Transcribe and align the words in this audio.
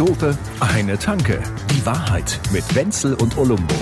Dope, 0.00 0.34
eine 0.60 0.98
Tanke. 0.98 1.42
Die 1.70 1.84
Wahrheit 1.84 2.40
mit 2.52 2.64
Wenzel 2.74 3.12
und 3.16 3.36
Olumbo. 3.36 3.74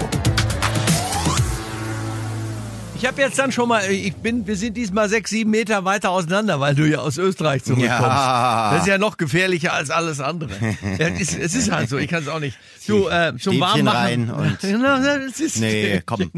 Ich 2.97 3.06
habe 3.06 3.22
jetzt 3.22 3.38
dann 3.38 3.53
schon 3.53 3.69
mal, 3.69 3.88
ich 3.88 4.17
bin, 4.17 4.45
wir 4.49 4.56
sind 4.56 4.77
diesmal 4.77 5.09
sechs, 5.09 5.31
sieben 5.31 5.53
Meter 5.53 5.85
weiter 5.85 6.10
auseinander, 6.10 6.59
weil 6.59 6.74
du 6.74 6.88
ja 6.88 6.99
aus 6.99 7.19
Österreich 7.19 7.63
zurückkommst. 7.63 8.01
Ja. 8.03 8.73
Das 8.73 8.81
ist 8.83 8.88
ja 8.88 8.99
noch 8.99 9.17
gefährlicher 9.17 9.73
als 9.74 9.91
alles 9.91 10.19
andere. 10.19 10.51
ja, 10.99 11.06
es, 11.06 11.21
ist, 11.21 11.38
es 11.38 11.54
ist 11.54 11.71
halt 11.71 11.88
so, 11.88 11.99
ich 11.99 12.09
kann 12.09 12.24
es 12.24 12.28
auch 12.28 12.41
nicht. 12.41 12.59
Du, 12.88 13.06
äh, 13.06 13.35
zum 13.41 13.55
Stäbchen 13.55 13.60
Warmmachen. 13.87 14.31
rein 14.31 14.31
und- 14.64 15.56
Nee, 15.60 16.02
komm. 16.05 16.32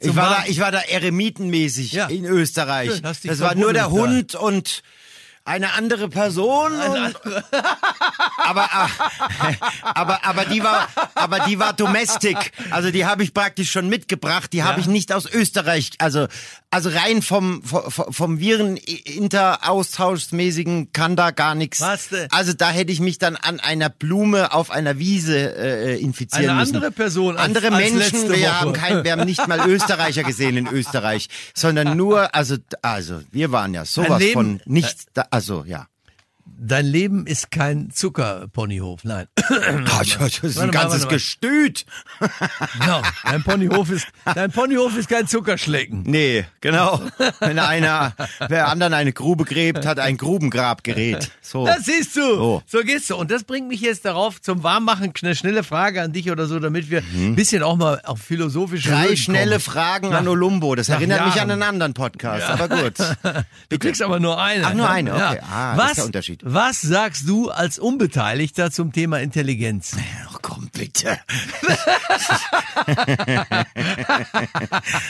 Ich 0.00 0.16
war, 0.16 0.30
Warm- 0.30 0.34
da, 0.38 0.44
ich 0.46 0.58
war 0.60 0.72
da 0.72 0.80
eremitenmäßig 0.80 1.92
Ja. 1.92 2.06
in 2.06 2.24
Österreich. 2.24 2.92
Schön, 2.94 3.02
Das 3.24 3.40
war 3.40 3.54
nur 3.54 3.74
der 3.74 3.90
Hund 3.90 4.34
und 4.34 4.82
eine 5.46 5.74
andere 5.74 6.08
Person. 6.08 6.72
und, 6.72 7.16
aber, 8.44 8.64
äh, 8.64 8.88
aber, 9.82 10.24
aber 10.24 10.44
die 10.46 10.62
war, 10.64 10.88
aber 11.14 11.40
die 11.40 11.58
war 11.58 11.72
Domestic. 11.74 12.52
Also 12.70 12.90
die 12.90 13.04
habe 13.04 13.22
ich 13.24 13.34
praktisch 13.34 13.70
schon 13.70 13.88
mitgebracht. 13.88 14.52
Die 14.52 14.62
habe 14.62 14.78
ich 14.80 14.86
nicht 14.86 15.12
aus 15.12 15.26
Österreich. 15.30 15.90
Also, 15.98 16.28
also 16.70 16.88
rein 16.90 17.20
vom, 17.22 17.62
vom, 17.62 17.90
vom 18.12 18.38
Viren-Interaustauschmäßigen 18.40 20.92
kann 20.92 21.16
da 21.16 21.30
gar 21.30 21.54
nichts. 21.54 21.82
Also 22.30 22.52
da 22.54 22.70
hätte 22.70 22.92
ich 22.92 23.00
mich 23.00 23.18
dann 23.18 23.36
an 23.36 23.60
einer 23.60 23.88
Blume 23.90 24.52
auf 24.52 24.70
einer 24.70 24.98
Wiese 24.98 25.54
äh, 25.56 25.98
infizieren 26.00 26.50
Eine 26.50 26.60
müssen. 26.60 26.76
andere 26.76 26.90
Person 26.90 27.36
als- 27.36 27.44
Andere 27.46 27.70
als 27.72 27.92
Menschen. 27.92 28.32
Wir 28.32 28.60
haben 28.60 28.72
kein, 28.72 29.04
wir 29.04 29.12
haben 29.12 29.24
nicht 29.24 29.46
mal 29.46 29.60
Österreicher 29.68 30.24
gesehen 30.24 30.56
in 30.56 30.66
Österreich, 30.66 31.28
sondern 31.54 31.96
nur, 31.96 32.34
also, 32.34 32.56
also 32.82 33.20
wir 33.30 33.52
waren 33.52 33.72
ja 33.74 33.84
sowas 33.84 34.18
Leben- 34.18 34.32
von 34.32 34.60
nicht, 34.64 35.06
da, 35.14 35.26
also 35.34 35.64
ja. 35.66 35.86
Dein 36.56 36.86
Leben 36.86 37.26
ist 37.26 37.50
kein 37.50 37.90
Zuckerponyhof, 37.90 39.04
nein. 39.04 39.26
Das 40.18 40.38
ist 40.42 40.58
ein 40.58 40.70
ganzes. 40.70 41.08
Gestüt. 41.08 41.84
Genau. 42.80 43.02
Dein 43.24 43.42
Ponyhof 43.42 43.90
ist, 43.90 44.06
dein 44.34 44.50
Ponyhof 44.50 44.96
ist 44.96 45.08
kein 45.08 45.26
Zuckerschlecken. 45.26 46.02
Nee, 46.06 46.44
genau. 46.60 47.00
Wenn 47.40 47.58
einer, 47.58 48.14
wer 48.48 48.68
anderen 48.68 48.94
eine 48.94 49.12
Grube 49.12 49.44
gräbt, 49.44 49.84
hat 49.86 49.98
ein 49.98 50.16
Grubengrabgerät. 50.16 51.30
So. 51.42 51.66
Das 51.66 51.84
siehst 51.84 52.16
du. 52.16 52.40
Oh. 52.40 52.62
So 52.66 52.80
gehst 52.82 53.10
du. 53.10 53.16
Und 53.16 53.30
das 53.30 53.44
bringt 53.44 53.68
mich 53.68 53.80
jetzt 53.80 54.04
darauf 54.04 54.40
zum 54.40 54.62
Warmmachen. 54.62 55.12
Eine 55.22 55.34
schnelle 55.34 55.62
Frage 55.64 56.02
an 56.02 56.12
dich 56.12 56.30
oder 56.30 56.46
so, 56.46 56.58
damit 56.58 56.90
wir 56.90 57.02
ein 57.14 57.34
bisschen 57.34 57.62
auch 57.62 57.76
mal 57.76 58.00
auf 58.04 58.20
philosophische 58.20 58.88
Mhm. 58.90 58.94
Drei 58.94 59.08
Höhen 59.08 59.16
schnelle 59.16 59.50
kommen. 59.52 59.60
Fragen 59.60 60.08
Nach- 60.10 60.18
an 60.18 60.28
Olumbo. 60.28 60.74
Das 60.74 60.88
erinnert 60.88 61.24
mich 61.26 61.34
Jahren. 61.34 61.50
an 61.50 61.62
einen 61.62 61.68
anderen 61.68 61.94
Podcast, 61.94 62.48
aber 62.48 62.68
gut. 62.68 62.94
Du 63.68 63.78
kriegst 63.78 64.02
aber 64.02 64.20
nur 64.20 64.40
eine. 64.40 64.66
Ach, 64.66 64.74
nur 64.74 64.88
eine, 64.88 65.10
Ja. 65.10 65.30
okay. 65.32 65.40
Ah, 65.50 65.74
das 65.76 65.78
was, 65.84 65.90
ist 65.90 65.96
der 65.98 66.04
Unterschied. 66.06 66.40
Was 66.54 66.80
sagst 66.82 67.28
du 67.28 67.50
als 67.50 67.80
Unbeteiligter 67.80 68.70
zum 68.70 68.92
Thema 68.92 69.18
Intelligenz? 69.18 69.96
Ach 70.30 70.38
komm, 70.40 70.70
bitte. 70.72 71.18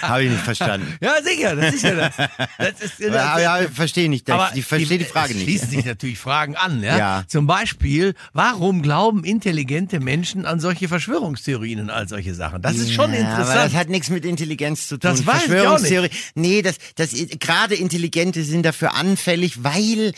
Habe 0.00 0.24
ich 0.24 0.30
nicht 0.30 0.42
verstanden. 0.42 0.96
Ja, 1.02 1.16
sicher, 1.22 1.54
das 1.54 1.74
ist 1.74 1.82
ja 1.82 1.94
das. 1.96 2.16
das 2.16 2.80
ist, 2.80 2.94
das 2.98 3.14
Ja, 3.14 3.38
ja, 3.38 3.60
ich 3.60 3.68
verstehe 3.68 4.08
nicht. 4.08 4.30
Aber 4.30 4.52
ich 4.54 4.64
verstehe 4.64 4.96
die 4.96 5.04
Frage 5.04 5.32
es 5.32 5.34
nicht. 5.34 5.44
schließen 5.44 5.68
sich 5.68 5.84
natürlich 5.84 6.18
Fragen 6.18 6.56
an. 6.56 6.82
Ja? 6.82 6.96
Ja. 6.96 7.24
Zum 7.28 7.46
Beispiel, 7.46 8.14
warum 8.32 8.80
glauben 8.80 9.22
intelligente 9.22 10.00
Menschen 10.00 10.46
an 10.46 10.60
solche 10.60 10.88
Verschwörungstheorien 10.88 11.78
und 11.80 11.90
all 11.90 12.08
solche 12.08 12.34
Sachen? 12.34 12.62
Das 12.62 12.76
ist 12.76 12.94
schon 12.94 13.12
Ja, 13.12 13.20
Aber 13.20 13.30
interessant. 13.30 13.66
das 13.66 13.74
hat 13.78 13.90
nichts 13.90 14.08
mit 14.08 14.24
Intelligenz 14.24 14.88
zu 14.88 14.96
tun. 14.96 15.10
Das 15.10 15.26
weiß 15.26 15.42
ich 15.42 15.50
Verschwörungstheorie. 15.50 16.10
Nee, 16.36 16.62
das, 16.62 16.76
das, 16.96 17.10
gerade 17.38 17.74
Intelligente 17.74 18.44
sind 18.44 18.62
dafür 18.64 18.94
anfällig, 18.94 19.62
weil, 19.62 20.14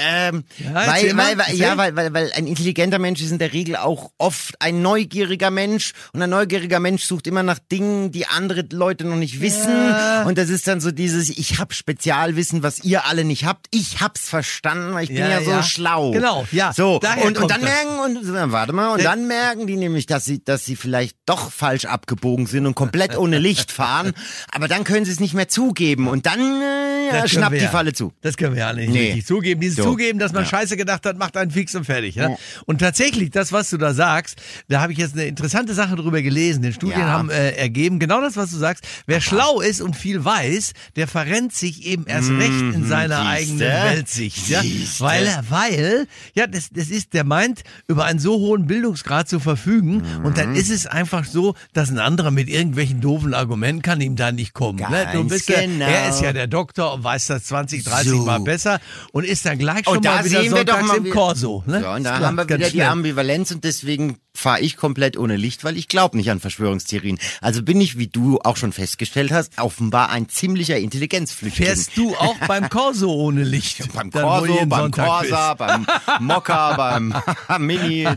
ähm, 0.00 0.44
Ja, 0.58 0.74
weil, 0.74 1.16
weil, 1.16 1.38
weil, 1.38 1.54
ja, 1.56 1.76
weil, 1.76 1.94
weil, 1.96 2.12
weil 2.14 2.32
ein 2.32 2.46
intelligenter 2.46 2.98
Mensch 2.98 3.20
ist 3.20 3.30
in 3.30 3.38
der 3.38 3.52
Regel 3.52 3.76
auch 3.76 4.10
oft 4.18 4.54
ein 4.60 4.82
neugieriger 4.82 5.50
Mensch 5.50 5.92
und 6.12 6.22
ein 6.22 6.30
neugieriger 6.30 6.80
Mensch 6.80 7.04
sucht 7.04 7.26
immer 7.26 7.42
nach 7.42 7.58
Dingen, 7.70 8.10
die 8.12 8.26
andere 8.26 8.64
Leute 8.72 9.04
noch 9.06 9.16
nicht 9.16 9.40
wissen 9.40 9.94
und 10.26 10.38
das 10.38 10.48
ist 10.48 10.66
dann 10.66 10.80
so 10.80 10.90
dieses, 10.90 11.28
ich 11.30 11.58
hab 11.58 11.72
Spezialwissen, 11.74 12.62
was 12.62 12.82
ihr 12.84 13.04
alle 13.06 13.24
nicht 13.24 13.44
habt. 13.44 13.66
Ich 13.70 14.00
hab's 14.00 14.28
verstanden, 14.28 14.94
weil 14.94 15.04
ich 15.04 15.08
bin 15.10 15.18
Ja, 15.18 15.28
ja, 15.28 15.42
so 15.42 15.50
ja. 15.50 15.62
schlau. 15.62 16.10
Genau, 16.12 16.46
ja, 16.52 16.72
So, 16.72 16.98
daher 17.00 17.24
und, 17.26 17.38
und 17.38 17.50
dann 17.50 17.60
das. 17.60 17.70
merken, 17.70 17.98
und 18.16 18.52
warte 18.52 18.72
mal, 18.72 18.94
und 18.94 19.04
dann 19.04 19.26
merken 19.26 19.66
die 19.66 19.76
nämlich, 19.76 20.06
dass 20.06 20.24
sie, 20.24 20.42
dass 20.44 20.64
sie 20.64 20.76
vielleicht 20.76 21.16
doch 21.26 21.50
falsch 21.50 21.84
abgebogen 21.84 22.46
sind 22.46 22.66
und 22.66 22.74
komplett 22.74 23.16
ohne 23.16 23.38
Licht 23.38 23.70
fahren. 23.70 24.12
Aber 24.52 24.68
dann 24.68 24.84
können 24.84 25.04
sie 25.04 25.12
es 25.12 25.20
nicht 25.20 25.34
mehr 25.34 25.48
zugeben 25.48 26.08
und 26.08 26.26
dann 26.26 26.40
äh, 26.40 27.16
ja, 27.16 27.28
schnappt 27.28 27.56
die 27.56 27.64
ja. 27.64 27.70
Falle 27.70 27.92
zu. 27.92 28.12
Das 28.20 28.36
können 28.36 28.54
wir 28.54 28.60
ja 28.60 28.72
nicht 28.72 28.90
Nee. 28.90 29.22
zugeben. 29.26 29.60
Dieses 29.60 29.76
So. 29.76 29.89
Zugeben, 29.90 30.18
dass 30.18 30.32
man 30.32 30.44
Ja. 30.44 30.48
Scheiße 30.50 30.76
gedacht 30.76 31.04
hat, 31.06 31.18
macht 31.18 31.36
einen 31.36 31.50
fix 31.50 31.74
und 31.74 31.84
fertig. 31.84 32.14
Ja? 32.14 32.36
Und 32.66 32.78
tatsächlich, 32.78 33.30
das, 33.30 33.52
was 33.52 33.70
du 33.70 33.76
da 33.76 33.94
sagst, 33.94 34.40
da 34.68 34.80
habe 34.80 34.92
ich 34.92 34.98
jetzt 34.98 35.14
eine 35.14 35.24
interessante 35.24 35.74
Sache 35.74 35.96
drüber 35.96 36.22
gelesen. 36.22 36.62
Den 36.62 36.72
Studien 36.72 37.00
Ja. 37.00 37.08
haben 37.08 37.30
äh, 37.30 37.50
ergeben, 37.52 37.98
genau 37.98 38.20
das, 38.20 38.36
was 38.36 38.50
du 38.50 38.56
sagst. 38.56 38.84
Wer 39.06 39.20
schlau 39.20 39.60
ist 39.60 39.80
und 39.80 39.96
viel 39.96 40.24
weiß, 40.24 40.72
der 40.96 41.08
verrennt 41.08 41.54
sich 41.54 41.84
eben 41.86 42.06
erst 42.06 42.30
recht 42.30 42.50
in 42.74 42.86
seiner 42.86 43.24
Mhm. 43.24 43.28
siehste. 43.28 43.30
eigenen 43.30 43.60
Weltsicht. 43.60 44.48
Ja? 44.48 44.62
Siehste. 44.62 45.04
Weil, 45.04 45.40
weil, 45.48 46.06
ja, 46.34 46.46
das, 46.46 46.68
das 46.70 46.88
ist, 46.88 47.14
der 47.14 47.24
meint, 47.24 47.62
über 47.88 48.04
einen 48.04 48.18
so 48.18 48.34
hohen 48.38 48.66
Bildungsgrad 48.66 49.28
zu 49.28 49.40
verfügen. 49.40 50.02
Und 50.22 50.30
Mhm. 50.30 50.34
dann 50.34 50.54
ist 50.54 50.70
es 50.70 50.86
einfach 50.86 51.24
so, 51.24 51.54
dass 51.72 51.90
ein 51.90 51.98
anderer 51.98 52.30
mit 52.30 52.48
irgendwelchen 52.48 53.00
doofen 53.00 53.34
Argumenten 53.34 53.82
kann 53.82 54.00
ihm 54.00 54.16
da 54.16 54.32
nicht 54.32 54.52
kommen. 54.54 54.78
ne? 54.78 55.08
Du 55.12 55.24
bist 55.24 55.46
genau. 55.46 55.86
er 55.86 56.08
ist 56.10 56.20
ja 56.20 56.32
der 56.32 56.46
Doktor 56.46 56.94
und 56.94 57.04
weiß 57.04 57.26
das 57.26 57.44
20, 57.44 57.84
30 57.84 58.10
So. 58.10 58.24
Mal 58.24 58.40
besser 58.40 58.80
und 59.12 59.24
ist 59.24 59.44
dann 59.46 59.58
gleich 59.58 59.69
schon 59.84 59.96
Und 59.96 60.04
da 60.04 60.16
mal 60.16 60.24
wieder 60.24 60.42
sehen 60.42 60.54
wir 60.54 60.64
doch 60.64 60.82
mal 60.82 60.96
im 60.96 61.10
Corso. 61.10 61.62
Ne? 61.66 61.82
Ja, 61.82 61.96
und 61.96 62.04
da 62.04 62.16
klar, 62.16 62.28
haben 62.28 62.36
wir 62.36 62.44
wieder 62.44 62.58
die 62.58 62.64
schnell. 62.64 62.88
Ambivalenz 62.88 63.50
und 63.50 63.64
deswegen 63.64 64.18
fahre 64.34 64.60
ich 64.60 64.76
komplett 64.76 65.16
ohne 65.16 65.36
Licht, 65.36 65.64
weil 65.64 65.76
ich 65.76 65.88
glaube 65.88 66.16
nicht 66.16 66.30
an 66.30 66.40
Verschwörungstheorien. 66.40 67.18
Also 67.40 67.62
bin 67.62 67.80
ich, 67.80 67.98
wie 67.98 68.06
du 68.06 68.38
auch 68.40 68.56
schon 68.56 68.72
festgestellt 68.72 69.32
hast, 69.32 69.58
offenbar 69.58 70.10
ein 70.10 70.28
ziemlicher 70.28 70.78
Intelligenzflüchtling. 70.78 71.66
Fährst 71.66 71.96
du 71.96 72.14
auch 72.16 72.36
beim 72.48 72.68
Corso 72.68 73.12
ohne 73.12 73.44
Licht? 73.44 73.92
beim 73.92 74.10
Corso, 74.10 74.66
beim 74.66 74.80
Sonntag 74.80 75.06
Corsa, 75.06 75.54
beim 75.54 75.86
Mokka, 76.20 76.76
beim 76.76 77.14
Mini. 77.58 78.08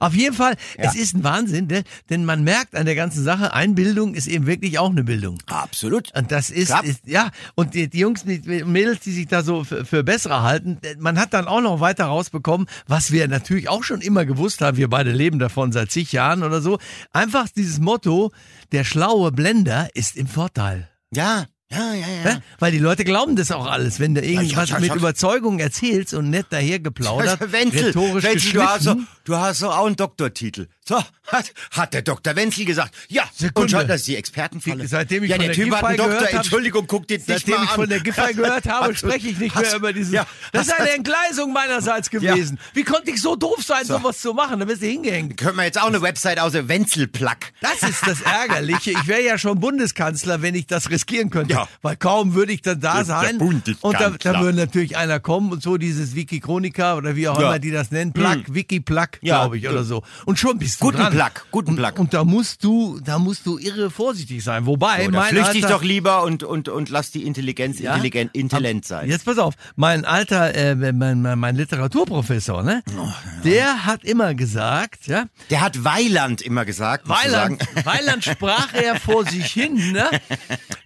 Auf 0.00 0.14
jeden 0.14 0.34
Fall, 0.34 0.56
es 0.76 0.94
ist 0.94 1.14
ein 1.14 1.24
Wahnsinn, 1.24 1.66
ne? 1.66 1.84
denn 2.10 2.24
man 2.24 2.44
merkt 2.44 2.74
an 2.74 2.84
der 2.84 2.94
ganzen 2.94 3.24
Sache, 3.24 3.54
Einbildung 3.54 4.14
ist 4.14 4.26
eben 4.26 4.46
wirklich 4.46 4.78
auch 4.78 4.90
eine 4.90 5.04
Bildung. 5.04 5.38
Absolut. 5.46 6.14
Und 6.16 6.30
das 6.30 6.50
ist, 6.50 6.74
ist 6.82 7.06
ja, 7.06 7.30
und 7.54 7.74
die, 7.74 7.88
die 7.88 8.00
Jungs, 8.00 8.24
die 8.24 8.64
Mädels, 8.64 9.00
die 9.00 9.12
sich 9.12 9.28
da 9.28 9.42
so 9.42 9.64
für, 9.64 9.84
für 9.84 10.02
bessere 10.02 10.42
halten, 10.42 10.78
man 11.00 11.18
hat 11.18 11.32
dann 11.34 11.48
auch 11.48 11.60
noch 11.60 11.80
weiter 11.80 12.04
rausbekommen, 12.06 12.66
was 12.86 13.10
wir 13.12 13.26
natürlich 13.28 13.68
auch 13.68 13.82
schon 13.84 14.00
immer 14.00 14.24
gewusst 14.24 14.60
haben, 14.60 14.76
wir 14.76 14.88
beide 14.88 15.12
leben 15.12 15.38
davon 15.38 15.72
seit 15.72 15.90
zig 15.90 16.12
Jahren 16.12 16.42
oder 16.42 16.60
so, 16.60 16.78
einfach 17.12 17.48
dieses 17.48 17.80
Motto, 17.80 18.32
der 18.72 18.84
schlaue 18.84 19.32
Blender 19.32 19.88
ist 19.94 20.16
im 20.16 20.26
Vorteil. 20.26 20.88
Ja, 21.12 21.46
ja, 21.72 21.94
ja, 21.94 22.06
ja. 22.30 22.40
Weil 22.58 22.72
die 22.72 22.78
Leute 22.78 23.04
glauben 23.04 23.36
das 23.36 23.52
auch 23.52 23.66
alles, 23.66 24.00
wenn 24.00 24.14
du 24.16 24.20
irgendwas 24.22 24.56
hab's- 24.56 24.70
ich 24.70 24.78
mit 24.80 24.90
hab's- 24.90 24.98
Überzeugung 25.00 25.60
erzählst 25.60 26.14
und 26.14 26.28
nett 26.28 26.46
daher 26.50 26.80
geplaudert, 26.80 27.40
Wenzel, 27.52 27.86
rhetorisch 27.86 28.24
Wenzel 28.24 28.52
du, 28.52 28.62
hast 28.62 28.82
so, 28.82 28.94
geschliffen. 28.94 29.08
du 29.24 29.36
hast 29.36 29.58
so 29.60 29.70
auch 29.70 29.86
einen 29.86 29.94
Doktortitel. 29.96 30.66
So, 30.90 31.00
hat, 31.28 31.52
hat 31.70 31.94
der 31.94 32.02
Dr. 32.02 32.34
Wenzel 32.34 32.64
gesagt. 32.64 32.92
Ja, 33.08 33.22
Sekunde. 33.32 33.60
und 33.60 33.70
schon, 33.70 33.86
das 33.86 34.00
ist 34.00 34.08
die 34.08 34.16
Expertenfalle. 34.16 34.88
Seitdem 34.88 35.22
ich 35.22 35.30
ja, 35.30 35.36
von 35.36 35.44
der 35.46 35.54
der 35.54 35.64
Typ 35.64 35.72
Giffey 35.72 35.96
Doktor, 35.96 36.06
gehört 36.08 36.26
hab- 36.32 36.34
Entschuldigung, 36.34 36.86
guck 36.88 37.06
dir 37.06 37.18
nicht 37.18 37.28
Seitdem 37.28 37.54
mal 37.54 37.62
ich 37.62 37.70
an. 37.70 37.74
von 37.76 37.88
der 37.88 38.00
Giffey 38.00 38.34
gehört 38.34 38.66
habe, 38.68 38.96
spreche 38.96 39.28
ich 39.28 39.38
nicht 39.38 39.54
mehr 39.54 39.76
über 39.76 39.92
dieses. 39.92 40.12
Ja, 40.12 40.26
das 40.50 40.66
ist 40.66 40.72
eine 40.80 40.90
Entgleisung 40.90 41.52
meinerseits 41.52 42.10
gewesen. 42.10 42.58
Wie 42.74 42.82
konnte 42.82 43.12
ich 43.12 43.22
so 43.22 43.36
doof 43.36 43.62
sein, 43.64 43.84
sowas 43.84 44.20
zu 44.20 44.34
machen? 44.34 44.58
Da 44.58 44.64
bist 44.64 44.82
du 44.82 44.86
hingehängt. 44.86 45.36
Können 45.36 45.56
wir 45.58 45.62
jetzt 45.64 45.80
auch 45.80 45.86
eine 45.86 46.02
Website 46.02 46.40
aus 46.40 46.50
der 46.52 46.66
Wenzel-Plug. 46.66 47.36
Das 47.60 47.88
ist 47.88 48.04
das 48.04 48.22
Ärgerliche. 48.22 48.90
Ich 48.90 49.06
wäre 49.06 49.22
ja 49.22 49.38
schon 49.38 49.60
Bundeskanzler, 49.60 50.42
wenn 50.42 50.56
ich 50.56 50.66
das 50.66 50.90
riskieren 50.90 51.30
könnte. 51.30 51.54
Ja. 51.54 51.68
Weil 51.82 51.94
kaum 51.98 52.34
würde 52.34 52.52
ich 52.52 52.62
dann 52.62 52.80
da 52.80 53.04
sein. 53.04 53.38
Und 53.38 53.94
da, 54.00 54.10
da 54.10 54.40
würde 54.40 54.58
natürlich 54.58 54.96
einer 54.96 55.20
kommen 55.20 55.52
und 55.52 55.62
so 55.62 55.76
dieses 55.76 56.16
Wiki 56.16 56.40
Chronica 56.40 56.96
oder 56.96 57.14
wie 57.14 57.28
auch 57.28 57.38
Ja. 57.38 57.46
immer 57.50 57.58
die 57.60 57.70
das 57.70 57.92
nennen. 57.92 58.12
Plug, 58.12 58.42
Wiki 58.48 58.80
Plug, 58.80 59.06
Ja. 59.20 59.36
glaube 59.42 59.56
ich, 59.58 59.68
oder 59.68 59.84
so. 59.84 60.02
Und 60.26 60.40
schon 60.40 60.58
bist 60.58 60.79
Guten 60.80 60.96
dran. 60.98 61.12
Plug, 61.12 61.30
guten 61.50 61.70
und, 61.70 61.76
Plug. 61.76 61.98
Und 61.98 62.14
da 62.14 62.24
musst 62.24 62.64
du, 62.64 62.98
da 63.04 63.18
musst 63.18 63.46
du 63.46 63.58
irre 63.58 63.90
vorsichtig 63.90 64.42
sein. 64.42 64.66
Wobei, 64.66 65.04
So, 65.04 65.10
mein 65.10 65.28
flüchte 65.34 65.58
ich 65.58 65.66
doch 65.66 65.82
lieber 65.82 66.22
und, 66.24 66.42
und, 66.42 66.68
und 66.68 66.88
lass 66.88 67.10
die 67.10 67.24
Intelligenz 67.26 67.78
Ja? 67.78 67.92
intelligent, 67.92 68.34
intelligent 68.34 68.84
sein. 68.86 69.08
Jetzt 69.08 69.24
pass 69.26 69.38
auf, 69.38 69.54
mein 69.76 70.04
alter, 70.04 70.54
äh, 70.54 70.74
mein, 70.74 71.20
mein, 71.22 71.38
mein 71.38 71.56
Literaturprofessor, 71.56 72.62
ne? 72.62 72.82
Oh, 72.98 73.08
Der 73.44 73.84
hat 73.86 74.04
immer 74.04 74.34
gesagt, 74.34 75.06
ja, 75.06 75.26
Der 75.50 75.60
hat 75.60 75.84
Weiland 75.84 76.40
immer 76.42 76.64
gesagt. 76.64 77.08
Weiland. 77.08 77.62
Weiland 77.84 78.24
sprach 78.24 78.72
er 78.72 78.96
vor 78.96 79.26
sich 79.26 79.46
hin, 79.52 79.92
ne? 79.92 80.08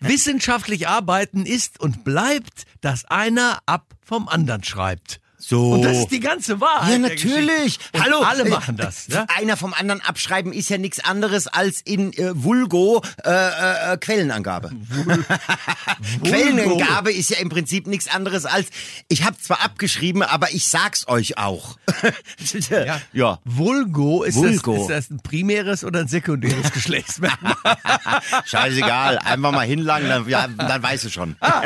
Wissenschaftlich 0.00 0.88
arbeiten 0.88 1.46
ist 1.46 1.80
und 1.80 2.04
bleibt, 2.04 2.64
dass 2.80 3.04
einer 3.04 3.58
ab 3.66 3.86
vom 4.02 4.28
anderen 4.28 4.64
schreibt. 4.64 5.20
So. 5.46 5.72
Und 5.72 5.82
das 5.82 5.98
ist 5.98 6.10
die 6.10 6.20
ganze 6.20 6.58
Wahrheit. 6.60 6.92
Ja, 6.92 6.98
natürlich. 6.98 7.78
Hallo. 8.00 8.20
Alle 8.22 8.44
äh, 8.44 8.48
machen 8.48 8.78
das. 8.78 9.08
Ja? 9.08 9.26
Einer 9.36 9.58
vom 9.58 9.74
anderen 9.74 10.00
abschreiben 10.00 10.54
ist 10.54 10.70
ja 10.70 10.78
nichts 10.78 11.04
anderes 11.04 11.48
als 11.48 11.82
in 11.82 12.14
äh, 12.14 12.30
Vulgo 12.34 13.02
äh, 13.24 13.30
äh, 13.30 13.92
äh, 13.92 13.96
Quellenangabe. 13.98 14.70
Quellenangabe 16.24 17.12
ist 17.12 17.28
ja 17.28 17.38
im 17.38 17.50
Prinzip 17.50 17.86
nichts 17.86 18.08
anderes 18.08 18.46
als 18.46 18.68
ich 19.08 19.24
habe 19.24 19.36
zwar 19.38 19.62
abgeschrieben, 19.62 20.22
aber 20.22 20.50
ich 20.52 20.66
sag's 20.66 21.06
euch 21.08 21.36
auch. 21.36 21.76
Ja. 22.70 23.00
ja. 23.12 23.38
Vulgo, 23.44 24.22
ist, 24.22 24.36
Vulgo. 24.36 24.72
Das, 24.72 24.82
ist 24.82 24.90
das 24.90 25.10
ein 25.10 25.20
primäres 25.20 25.84
oder 25.84 26.00
ein 26.00 26.08
sekundäres 26.08 26.72
Geschlechtsmerkmal? 26.72 27.54
Scheißegal, 28.44 29.18
einfach 29.18 29.52
mal 29.52 29.66
hinlangen, 29.66 30.08
dann, 30.08 30.28
ja, 30.28 30.46
dann 30.46 30.82
weißt 30.82 31.04
du 31.04 31.10
schon. 31.10 31.36
ah, 31.40 31.62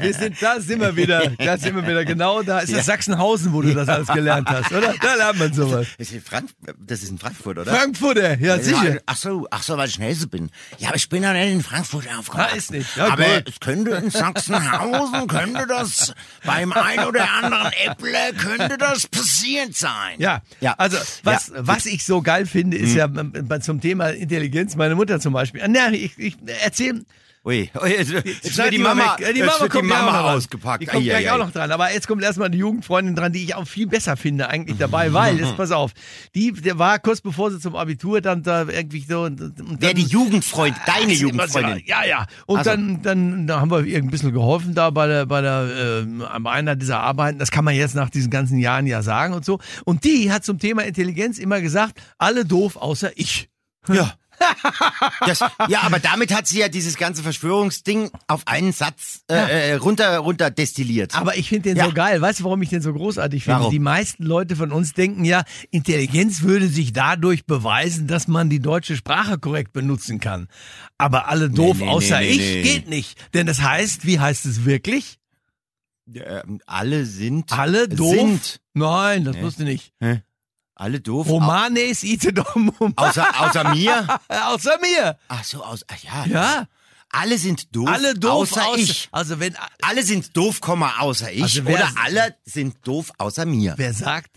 wir 0.00 0.14
sind, 0.14 0.40
da 0.40 0.60
sind 0.60 0.80
wir 0.80 0.96
wieder, 0.96 1.30
da 1.38 1.58
sind 1.58 1.76
wir 1.76 1.86
wieder, 1.86 2.04
genau, 2.04 2.42
da 2.42 2.60
ist 2.60 2.72
das 2.72 2.86
Sachsenhausen, 3.18 3.52
wo 3.52 3.62
du 3.62 3.74
das 3.74 3.88
alles 3.88 4.08
gelernt 4.08 4.48
hast, 4.48 4.72
oder? 4.72 4.94
Da 5.00 5.14
lernt 5.14 5.38
man 5.38 5.52
sowas. 5.52 5.86
Das 5.98 6.08
ist 6.08 6.14
in, 6.14 6.20
Frank 6.22 6.50
das 6.78 7.02
ist 7.02 7.10
in 7.10 7.18
Frankfurt, 7.18 7.58
oder? 7.58 7.74
Frankfurter, 7.74 8.38
ja, 8.38 8.58
sicher. 8.58 8.94
Ja, 8.94 9.00
ach 9.06 9.16
so, 9.16 9.46
ach 9.50 9.62
so, 9.62 9.76
weil 9.76 9.88
ich 9.88 9.94
Schnellste 9.94 10.26
bin. 10.28 10.50
Ja, 10.78 10.88
aber 10.88 10.96
ich 10.96 11.08
bin 11.08 11.22
ja 11.22 11.32
nicht 11.32 11.52
in 11.52 11.62
Frankfurt 11.62 12.06
aufgewachsen. 12.08 12.50
Ah, 12.52 12.56
ist 12.56 12.70
nicht. 12.70 12.96
Ja, 12.96 13.08
aber 13.12 13.24
gut. 13.24 13.48
es 13.48 13.60
könnte 13.60 13.90
in 13.92 14.10
Sachsenhausen, 14.10 15.26
könnte 15.26 15.66
das 15.66 16.14
beim 16.44 16.72
ein 16.72 17.00
oder 17.04 17.28
anderen 17.30 17.72
Äpple, 17.84 18.34
könnte 18.38 18.78
das 18.78 19.06
passiert 19.08 19.74
sein. 19.74 20.18
Ja, 20.18 20.42
ja. 20.60 20.74
also 20.78 20.96
was, 21.24 21.48
Ja. 21.48 21.54
was 21.58 21.86
ich 21.86 22.04
so 22.04 22.22
geil 22.22 22.46
finde, 22.46 22.76
ist 22.76 22.94
ja 22.94 23.06
ähm, 23.06 23.32
zum 23.60 23.80
Thema 23.80 24.10
Intelligenz, 24.10 24.76
meine 24.76 24.94
Mutter 24.94 25.18
zum 25.20 25.32
Beispiel. 25.32 25.62
Ah, 25.62 25.68
Na, 25.68 25.90
ich, 25.90 26.16
ich 26.18 26.36
erzähl, 26.62 27.04
Ui, 27.48 27.70
ui, 27.82 27.88
jetzt, 27.88 28.12
jetzt 28.12 28.58
wird 28.58 28.72
die 28.74 28.78
Mama, 28.78 29.16
weg. 29.18 29.34
Die 29.34 29.40
Mama 29.40 29.52
die 29.62 29.68
kommt 29.70 29.90
auch 29.90 30.02
Mama 30.02 30.34
ausgepackt. 30.34 30.82
Die 30.82 30.86
kommt 30.86 31.06
Ei, 31.06 31.14
ei, 31.14 31.22
gleich 31.22 31.30
auch 31.30 31.38
noch 31.38 31.50
dran. 31.50 31.72
Aber 31.72 31.90
jetzt 31.90 32.06
kommt 32.06 32.22
erstmal 32.22 32.48
eine 32.48 32.56
Jugendfreundin 32.56 33.14
dran, 33.14 33.32
die 33.32 33.42
ich 33.42 33.54
auch 33.54 33.66
viel 33.66 33.86
besser 33.86 34.18
finde 34.18 34.50
eigentlich 34.50 34.76
dabei, 34.76 35.12
weil, 35.14 35.40
jetzt 35.40 35.56
pass 35.56 35.70
auf, 35.70 35.92
die 36.34 36.52
der 36.52 36.78
war 36.78 36.98
kurz 36.98 37.22
bevor 37.22 37.50
sie 37.50 37.58
zum 37.58 37.74
Abitur 37.74 38.20
dann 38.20 38.42
da 38.42 38.68
irgendwie 38.68 39.00
so. 39.00 39.22
Und, 39.22 39.40
und 39.40 39.78
Wer 39.80 39.94
die 39.94 40.04
Jugendfreund, 40.04 40.76
deine 40.84 41.14
Ach, 41.14 41.16
Jugendfreundin. 41.16 41.82
Ja, 41.86 42.04
ja. 42.04 42.26
Und 42.44 42.58
Also. 42.58 42.70
dann, 42.70 43.00
dann 43.00 43.46
da 43.46 43.60
haben 43.60 43.70
wir 43.70 43.82
ihr 43.82 43.96
ein 43.96 44.10
bisschen 44.10 44.34
geholfen 44.34 44.74
da 44.74 44.90
bei 44.90 45.06
der, 45.06 45.24
bei 45.24 45.40
der, 45.40 46.04
äh, 46.04 46.38
bei 46.40 46.50
einer 46.50 46.76
dieser 46.76 47.00
Arbeiten. 47.00 47.38
Das 47.38 47.50
kann 47.50 47.64
man 47.64 47.74
jetzt 47.74 47.94
nach 47.94 48.10
diesen 48.10 48.28
ganzen 48.28 48.58
Jahren 48.58 48.86
ja 48.86 49.00
sagen 49.00 49.32
und 49.32 49.46
so. 49.46 49.58
Und 49.86 50.04
die 50.04 50.30
hat 50.30 50.44
zum 50.44 50.58
Thema 50.58 50.84
Intelligenz 50.84 51.38
immer 51.38 51.62
gesagt, 51.62 51.98
alle 52.18 52.44
doof 52.44 52.76
außer 52.76 53.12
ich. 53.16 53.48
Ja. 53.88 54.12
Das, 55.26 55.40
ja, 55.68 55.80
aber 55.82 55.98
damit 55.98 56.34
hat 56.34 56.46
sie 56.46 56.60
ja 56.60 56.68
dieses 56.68 56.96
ganze 56.96 57.22
Verschwörungsding 57.22 58.10
auf 58.26 58.42
einen 58.46 58.72
Satz 58.72 59.22
äh, 59.30 59.70
äh, 59.70 59.74
runter, 59.74 60.18
runter 60.18 60.50
destilliert. 60.50 61.14
Aber 61.16 61.36
ich 61.36 61.48
finde 61.48 61.70
den 61.70 61.76
Ja. 61.76 61.86
so 61.86 61.92
geil. 61.92 62.20
Weißt 62.20 62.40
du, 62.40 62.44
warum 62.44 62.62
ich 62.62 62.68
den 62.68 62.80
so 62.80 62.92
großartig 62.92 63.44
finde? 63.44 63.60
Warum? 63.60 63.72
Die 63.72 63.78
meisten 63.78 64.22
Leute 64.24 64.56
von 64.56 64.72
uns 64.72 64.92
denken 64.92 65.24
ja, 65.24 65.44
Intelligenz 65.70 66.42
würde 66.42 66.68
sich 66.68 66.92
dadurch 66.92 67.46
beweisen, 67.46 68.06
dass 68.06 68.28
man 68.28 68.48
die 68.50 68.60
deutsche 68.60 68.96
Sprache 68.96 69.38
korrekt 69.38 69.72
benutzen 69.72 70.20
kann. 70.20 70.48
Aber 70.98 71.28
alle 71.28 71.50
doof 71.50 71.78
nee, 71.78 71.84
nee, 71.84 71.90
außer 71.90 72.20
nee, 72.20 72.28
ich 72.28 72.38
nee. 72.38 72.62
geht 72.62 72.88
nicht. 72.88 73.18
Denn 73.34 73.46
das 73.46 73.60
heißt, 73.62 74.06
wie 74.06 74.20
heißt 74.20 74.46
es 74.46 74.64
wirklich? 74.64 75.18
Ähm, 76.14 76.60
alle 76.66 77.04
sind. 77.04 77.52
Alle 77.52 77.88
doof? 77.88 78.14
Sind. 78.14 78.60
Nein, 78.74 79.24
das 79.24 79.38
wusste 79.40 79.64
ich 79.64 79.68
nicht. 79.68 79.92
Hä? 80.00 80.22
Alle 80.80 81.00
doof. 81.00 81.26
Romanes 81.28 82.04
ite 82.04 82.32
domum. 82.32 82.92
Au- 82.96 83.04
Außer, 83.04 83.26
außer 83.40 83.74
mir. 83.74 84.20
Außer 84.28 84.78
mir. 84.80 85.18
Ach 85.28 85.42
so, 85.44 85.62
aus, 85.64 85.84
ach 85.88 85.96
ja. 86.04 86.24
Ja. 86.26 86.66
Alle 87.10 87.36
sind 87.38 87.74
doof. 87.74 87.88
Alle 87.88 88.14
doof 88.14 88.52
außer 88.52 88.76
ich. 88.76 89.08
Also 89.10 89.40
wenn, 89.40 89.54
Alle 89.82 90.02
sind 90.04 90.36
doof, 90.36 90.60
außer 90.62 91.32
ich. 91.32 91.42
Also 91.42 91.64
wer- 91.64 91.74
oder 91.74 91.88
alle 92.04 92.34
sind 92.44 92.76
doof, 92.86 93.10
außer 93.18 93.44
mir. 93.46 93.74
wer 93.76 93.92
sagt, 93.92 94.30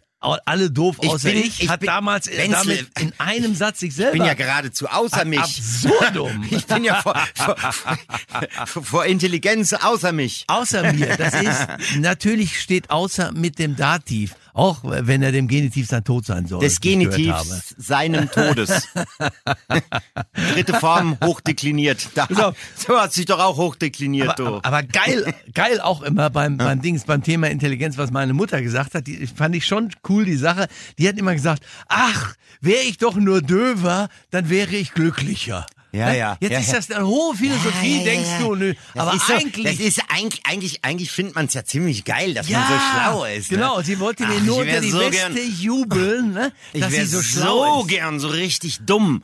alle 0.45 0.71
doof 0.71 0.97
Ich 1.01 1.09
außer 1.09 1.29
bin- 1.29 1.38
ich, 1.43 1.63
ich 1.63 1.69
hat 1.69 1.81
bin- 1.81 1.88
damals 1.88 2.27
äh, 2.27 2.47
damit 2.47 2.88
in 2.99 3.11
einem 3.19 3.55
Satz 3.55 3.79
sich 3.81 3.93
selber. 3.93 4.13
Ich 4.13 4.19
bin 4.19 4.25
ja 4.27 4.33
geradezu 4.35 4.88
außer 4.88 5.25
mich. 5.25 5.39
Absurdum. 5.39 6.43
Ich 6.49 6.65
bin 6.65 6.83
ja 6.85 7.01
vor, 7.01 7.15
vor, 7.35 7.55
vor 8.83 9.05
Intelligenz 9.05 9.73
außer 9.73 10.11
mich. 10.11 10.45
Außer 10.47 10.93
mir, 10.93 11.17
das 11.17 11.33
ist, 11.33 11.67
natürlich 11.99 12.59
steht 12.61 12.89
außer 12.89 13.31
mit 13.33 13.59
dem 13.59 13.75
Dativ, 13.75 14.33
auch 14.53 14.80
wenn 14.83 15.21
er 15.21 15.31
dem 15.31 15.48
Genitiv 15.48 15.88
sein 15.88 16.03
Tod 16.03 16.25
sein 16.25 16.45
soll. 16.45 16.62
Des. 16.62 16.81
Genitivs 16.81 17.75
seinem 17.77 18.30
Todes. 18.30 18.88
Dritte 20.53 20.74
Form 20.74 21.18
hochdekliniert. 21.24 22.09
Da, 22.15 22.25
auf. 22.25 22.56
so 22.75 23.00
hat 23.00 23.13
sich 23.13 23.25
doch 23.25 23.39
auch 23.39 23.57
hochdekliniert, 23.57 24.39
Aber, 24.39 24.48
aber, 24.48 24.65
aber 24.65 24.83
geil, 24.83 25.33
geil 25.53 25.80
auch 25.80 26.01
immer 26.01 26.30
beim, 26.30 26.57
beim 26.57 26.81
Dings, 26.81 27.06
beim 27.06 27.24
Thema 27.24 27.50
Intelligenz, 27.50 27.98
was 27.98 28.12
meine 28.12 28.33
Mutter 28.33 28.62
gesagt 28.62 28.95
hat, 28.95 29.07
die 29.07 29.27
fand 29.27 29.56
ich 29.56 29.65
schon 29.65 29.89
cool, 30.09 30.25
die 30.25 30.36
Sache. 30.36 30.68
Die 30.98 31.07
hat 31.07 31.18
immer 31.18 31.33
gesagt, 31.33 31.63
ach, 31.88 32.36
wäre 32.59 32.83
ich 32.83 32.98
doch 32.98 33.15
nur 33.15 33.42
döver, 33.42 34.09
dann 34.31 34.50
wäre 34.50 34.75
ich 34.75 34.94
glücklicher. 34.94 35.65
Ja, 35.93 36.05
Ne? 36.07 36.17
ja, 36.17 36.38
Jetzt 36.39 36.51
ja, 36.51 36.59
ist 36.59 36.73
das 36.73 36.91
eine 36.91 37.05
hohe 37.05 37.35
Philosophie, 37.35 37.97
Ja, 37.99 38.03
denkst 38.05 38.29
du, 38.39 38.55
nö. 38.55 38.73
Das 38.93 39.07
Aber 39.07 39.19
so, 39.19 39.33
eigentlich. 39.33 39.77
Das 39.77 39.85
ist 39.85 40.01
eigentlich, 40.07 40.41
eigentlich, 40.45 40.79
eigentlich 40.85 41.11
findet 41.11 41.35
man 41.35 41.47
es 41.47 41.53
ja 41.53 41.65
ziemlich 41.65 42.05
geil, 42.05 42.33
dass 42.33 42.47
man 42.49 42.63
so 42.67 42.73
schlau 42.93 43.25
ist. 43.25 43.49
Genau, 43.49 43.77
ne? 43.79 43.83
sie 43.83 43.99
wollte 43.99 44.25
mir 44.25 44.39
nur 44.39 44.63
ich 44.63 44.69
unter 44.69 44.81
die 44.81 44.91
so 44.91 44.99
Weste 44.99 45.11
gern- 45.33 45.55
jubeln, 45.59 46.33
ne? 46.33 46.51
Ich 46.73 46.79
dass 46.81 46.91
sie 46.91 46.97
wäre 46.97 47.07
so 47.07 47.17
so, 47.17 47.23
schlau 47.23 47.81
ist. 47.81 47.89
gern 47.89 48.19
so 48.21 48.29
richtig 48.29 48.79
dumm. 48.85 49.21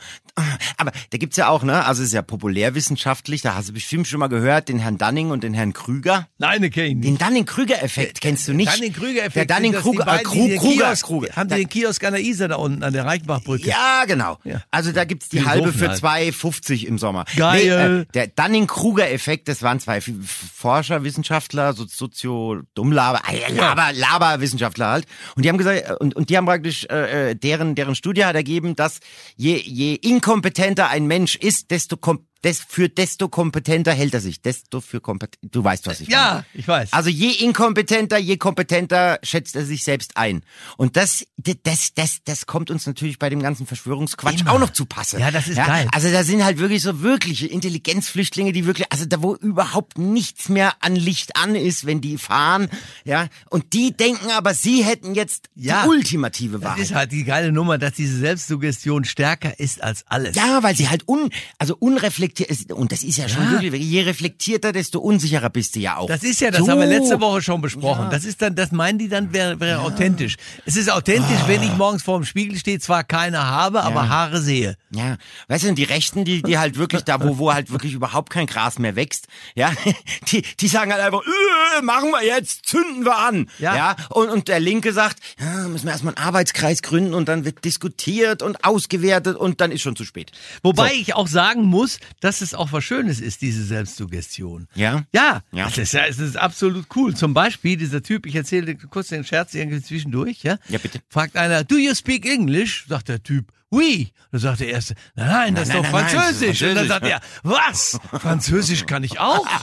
Aber 0.78 0.92
da 1.10 1.18
gibt's 1.18 1.38
ja 1.38 1.48
auch, 1.50 1.64
ne? 1.64 1.86
Also 1.86 2.02
es 2.04 2.10
ist 2.10 2.14
ja 2.14 2.22
populärwissenschaftlich, 2.22 3.42
da 3.42 3.56
hast 3.56 3.70
du 3.70 3.74
bestimmt 3.74 4.08
schon 4.08 4.20
mal 4.20 4.28
gehört, 4.28 4.70
den 4.70 4.80
Herrn 4.80 4.98
Dunning 4.98 5.32
und 5.32 5.44
den 5.44 5.54
Herrn 5.54 5.74
Krüger. 5.74 6.28
Nein, 6.38 6.62
ne, 6.62 6.70
kenn 6.70 6.86
ich 6.86 6.96
nicht. 6.96 7.08
Den 7.08 7.18
Dunning-Krüger-Effekt 7.18 8.22
kennst 8.22 8.48
du 8.48 8.54
nicht? 8.54 8.74
Dunning-Krüger-Effekt. 8.76 9.36
Der 9.36 9.46
die 9.46 9.54
Dunning-Kruger, 9.70 10.04
äh, 10.04 10.06
beiden, 10.06 10.24
die 10.32 10.38
Kru 10.40 10.48
den 10.48 10.60
Kruger, 10.60 10.86
Kiosk- 10.92 11.06
Kruger. 11.06 11.36
Haben 11.36 11.50
die 11.50 11.56
den 11.56 11.70
Kiosk 11.70 12.04
an 12.04 12.14
der 12.14 12.22
Isar 12.22 12.48
da 12.50 12.56
unten, 12.58 12.84
an 12.84 12.94
der 12.94 13.06
Reichenbachbrücke? 13.06 13.68
Ja, 13.68 14.06
genau. 14.06 14.38
Ja. 14.44 14.62
Also 14.72 14.92
da 14.92 15.04
gibt's 15.06 15.30
die 15.30 15.40
Philosophen 15.40 15.64
halbe 15.66 15.78
für 15.78 15.88
halt. 15.90 16.34
2,50 16.34 16.86
im 16.86 16.98
Sommer. 16.98 17.26
Geil. 17.36 18.06
äh, 18.10 18.14
der 18.14 18.28
Dunning-Kruger-Effekt, 18.28 19.48
das 19.48 19.62
waren 19.64 19.80
zwei 19.80 20.02
Forscher, 20.02 21.04
Wissenschaftler, 21.04 21.74
so 21.74 21.86
Sozio-Dummlaber, 21.88 23.22
äh, 23.32 23.52
Laber, 23.54 23.92
Laber-Wissenschaftler 23.94 24.88
halt. 24.88 25.06
Und 25.36 25.44
die 25.46 25.50
haben 25.50 25.58
gesagt, 25.58 26.00
und, 26.00 26.16
und 26.16 26.30
die 26.30 26.38
haben 26.38 26.46
praktisch, 26.46 26.86
äh, 26.86 27.36
deren, 27.36 27.76
deren 27.76 27.96
Studie 27.96 28.26
hat 28.26 28.36
ergeben, 28.36 28.76
dass 28.76 29.00
je, 29.36 29.58
je 29.58 29.96
inkompetenter 30.28 30.90
ein 30.90 31.06
Mensch 31.06 31.38
ist, 31.38 31.72
desto 31.72 31.96
kom 31.96 32.28
des, 32.44 32.62
für 32.68 32.90
desto 32.90 33.28
kompetenter 33.30 33.94
hält 33.94 34.14
er 34.14 34.22
sich. 34.22 34.42
Desto 34.42 34.82
für 34.82 35.02
kompetent. 35.02 35.38
Du 35.54 35.64
weißt, 35.64 35.88
was 35.88 36.00
ich 36.02 36.10
meine. 36.10 36.22
Ja, 36.22 36.46
ich 36.54 36.68
weiß. 36.68 36.94
Also 36.94 37.10
je 37.10 37.30
inkompetenter, 37.32 38.18
je 38.18 38.38
kompetenter 38.38 39.20
schätzt 39.24 39.56
er 39.56 39.66
sich 39.66 39.84
selbst 39.84 40.18
ein. 40.18 40.44
Und 40.78 40.96
das, 40.98 41.26
das, 41.38 41.94
das, 41.94 42.20
das 42.26 42.46
kommt 42.46 42.70
uns 42.72 42.86
natürlich 42.86 43.20
bei 43.20 43.30
dem 43.30 43.42
ganzen 43.42 43.66
Verschwörungsquatsch 43.66 44.42
Immer. 44.42 44.52
auch 44.54 44.60
noch 44.60 44.72
zu 44.72 44.86
passe. 44.86 45.20
Ja, 45.20 45.32
das 45.32 45.48
ist 45.48 45.58
geil. 45.58 45.88
Also 45.92 46.12
da 46.12 46.24
sind 46.24 46.44
halt 46.44 46.58
wirklich 46.60 46.82
so 46.82 47.02
wirkliche 47.02 47.48
Intelligenzflüchtlinge, 47.48 48.52
die 48.54 48.66
wirklich, 48.66 48.92
also 48.92 49.06
da 49.06 49.22
wo 49.22 49.36
überhaupt 49.36 49.98
nichts 49.98 50.50
mehr 50.50 50.74
an 50.82 50.96
Licht 50.96 51.36
an 51.36 51.56
ist, 51.56 51.86
wenn 51.86 52.02
die 52.02 52.18
fahren, 52.18 52.70
ja. 53.04 53.28
Und 53.50 53.74
die 53.74 53.96
denken 53.96 54.30
aber, 54.32 54.54
sie 54.54 54.84
hätten 54.84 55.16
jetzt 55.16 55.50
Ja. 55.56 55.84
die 55.84 55.90
ultimative 55.90 56.60
das 56.60 56.64
Wahrheit. 56.64 56.80
ist 56.84 56.94
halt 56.94 57.12
die 57.12 57.24
geile 57.24 57.52
Nummer, 57.52 57.78
dass 57.78 57.94
diese 57.94 58.18
Selbstsuggestion 58.18 59.06
stärker 59.06 59.60
ist 59.60 59.82
als 59.82 60.06
alles. 60.08 60.36
Ja, 60.36 60.62
weil 60.64 60.76
sie 60.76 60.90
halt 60.90 61.08
un, 61.08 61.30
also 61.58 61.76
unreflektiert 61.78 62.27
ist. 62.40 62.72
Und 62.72 62.92
das 62.92 63.04
ist 63.04 63.18
ja 63.18 63.28
schon 63.30 63.44
Ja. 63.44 63.52
wirklich, 63.62 63.82
je 63.84 64.02
reflektierter, 64.02 64.72
desto 64.72 65.00
unsicherer 65.00 65.50
bist 65.50 65.76
du 65.76 65.80
ja 65.80 65.98
auch. 65.98 66.08
Das 66.08 66.24
ist 66.24 66.42
ja, 66.42 66.52
das 66.52 66.62
So. 66.62 66.70
haben 66.72 66.80
wir 66.80 66.88
letzte 66.88 67.20
Woche 67.22 67.42
schon 67.42 67.62
besprochen. 67.62 68.04
Ja. 68.06 68.10
Das 68.10 68.26
ist 68.26 68.42
dann, 68.42 68.56
das 68.56 68.72
meinen 68.72 69.00
die 69.00 69.08
dann, 69.10 69.34
wäre 69.34 69.60
wäre 69.60 69.80
authentisch. 69.82 70.36
Es 70.66 70.76
ist 70.76 70.92
authentisch, 70.92 71.40
wenn 71.48 71.64
ich 71.64 71.74
morgens 71.78 72.04
vor 72.04 72.20
dem 72.20 72.26
Spiegel 72.26 72.58
stehe, 72.58 72.80
zwar 72.80 73.04
keine 73.04 73.46
habe, 73.48 73.84
aber 73.84 74.10
Haare 74.10 74.42
sehe. 74.42 74.76
Ja, 74.92 75.18
weißt 75.48 75.66
du, 75.66 75.74
die 75.74 75.84
Rechten, 75.84 76.26
die, 76.26 76.42
die 76.42 76.58
halt 76.58 76.78
wirklich 76.78 77.04
da, 77.04 77.22
wo, 77.24 77.38
wo 77.38 77.54
halt 77.54 77.72
wirklich 77.72 77.94
überhaupt 77.94 78.30
kein 78.32 78.46
Gras 78.48 78.80
mehr 78.80 78.96
wächst, 78.96 79.28
ja, 79.56 79.72
die, 80.32 80.44
die 80.60 80.68
sagen 80.68 80.92
halt 80.94 81.02
einfach, 81.04 81.22
äh, 81.22 81.82
machen 81.82 82.10
wir 82.12 82.24
jetzt, 82.26 82.66
zünden 82.66 83.06
wir 83.06 83.18
an. 83.18 83.50
Ja. 83.60 83.76
Ja, 83.76 83.96
und, 84.10 84.30
und 84.30 84.48
der 84.48 84.60
Linke 84.60 84.94
sagt, 84.94 85.20
ja, 85.40 85.68
müssen 85.68 85.86
wir 85.86 85.92
erstmal 85.92 86.16
einen 86.16 86.26
Arbeitskreis 86.26 86.82
gründen 86.82 87.14
und 87.14 87.28
dann 87.28 87.46
wird 87.46 87.64
diskutiert 87.66 88.42
und 88.42 88.64
ausgewertet 88.64 89.38
und 89.38 89.62
dann 89.62 89.72
ist 89.72 89.82
schon 89.82 89.96
zu 89.96 90.06
spät. 90.06 90.32
Wobei 90.64 90.90
So. 90.90 90.94
ich 90.96 91.14
auch 91.16 91.28
sagen 91.28 91.64
muss, 91.64 92.00
dass 92.20 92.42
es 92.42 92.54
auch 92.54 92.72
was 92.72 92.84
Schönes 92.84 93.20
ist, 93.20 93.42
diese 93.42 93.64
Selbstsuggestion. 93.64 94.68
Ja? 94.76 95.06
Ja, 95.14 95.44
Ja. 95.52 95.66
Das, 95.66 95.78
ist, 95.78 95.94
ja 95.94 96.06
es 96.06 96.20
ist 96.20 96.38
absolut 96.38 96.86
cool. 96.96 97.16
Zum 97.16 97.34
Beispiel 97.34 97.78
dieser 97.78 98.02
Typ, 98.02 98.26
ich 98.26 98.36
erzähle 98.36 98.76
kurz 98.76 99.10
den 99.10 99.24
Scherz 99.24 99.54
irgendwie 99.54 99.82
zwischendurch, 99.82 100.44
ja? 100.44 100.58
Ja, 100.70 100.80
bitte. 100.80 101.00
Fragt 101.10 101.36
einer, 101.36 101.64
do 101.64 101.78
you 101.78 101.94
speak 101.94 102.26
English? 102.26 102.86
Sagt 102.88 103.10
der 103.10 103.22
Typ, 103.22 103.52
Oui. 103.70 104.12
Dann 104.32 104.42
sagt 104.42 104.60
der 104.62 104.70
Erste, 104.70 104.96
nein, 105.16 105.28
nein, 105.28 105.56
das 105.56 105.68
Nein, 105.70 105.78
ist 105.78 105.86
doch 105.86 105.92
nein, 105.92 106.06
nein, 106.06 106.16
nein, 106.16 106.24
Französisch. 106.24 106.62
Und 106.64 106.76
dann 106.76 106.88
sagt 106.88 107.06
er, 107.06 107.20
was? 107.44 108.00
Französisch 108.20 108.86
kann 108.86 109.04
ich 109.04 109.20
auch? 109.20 109.46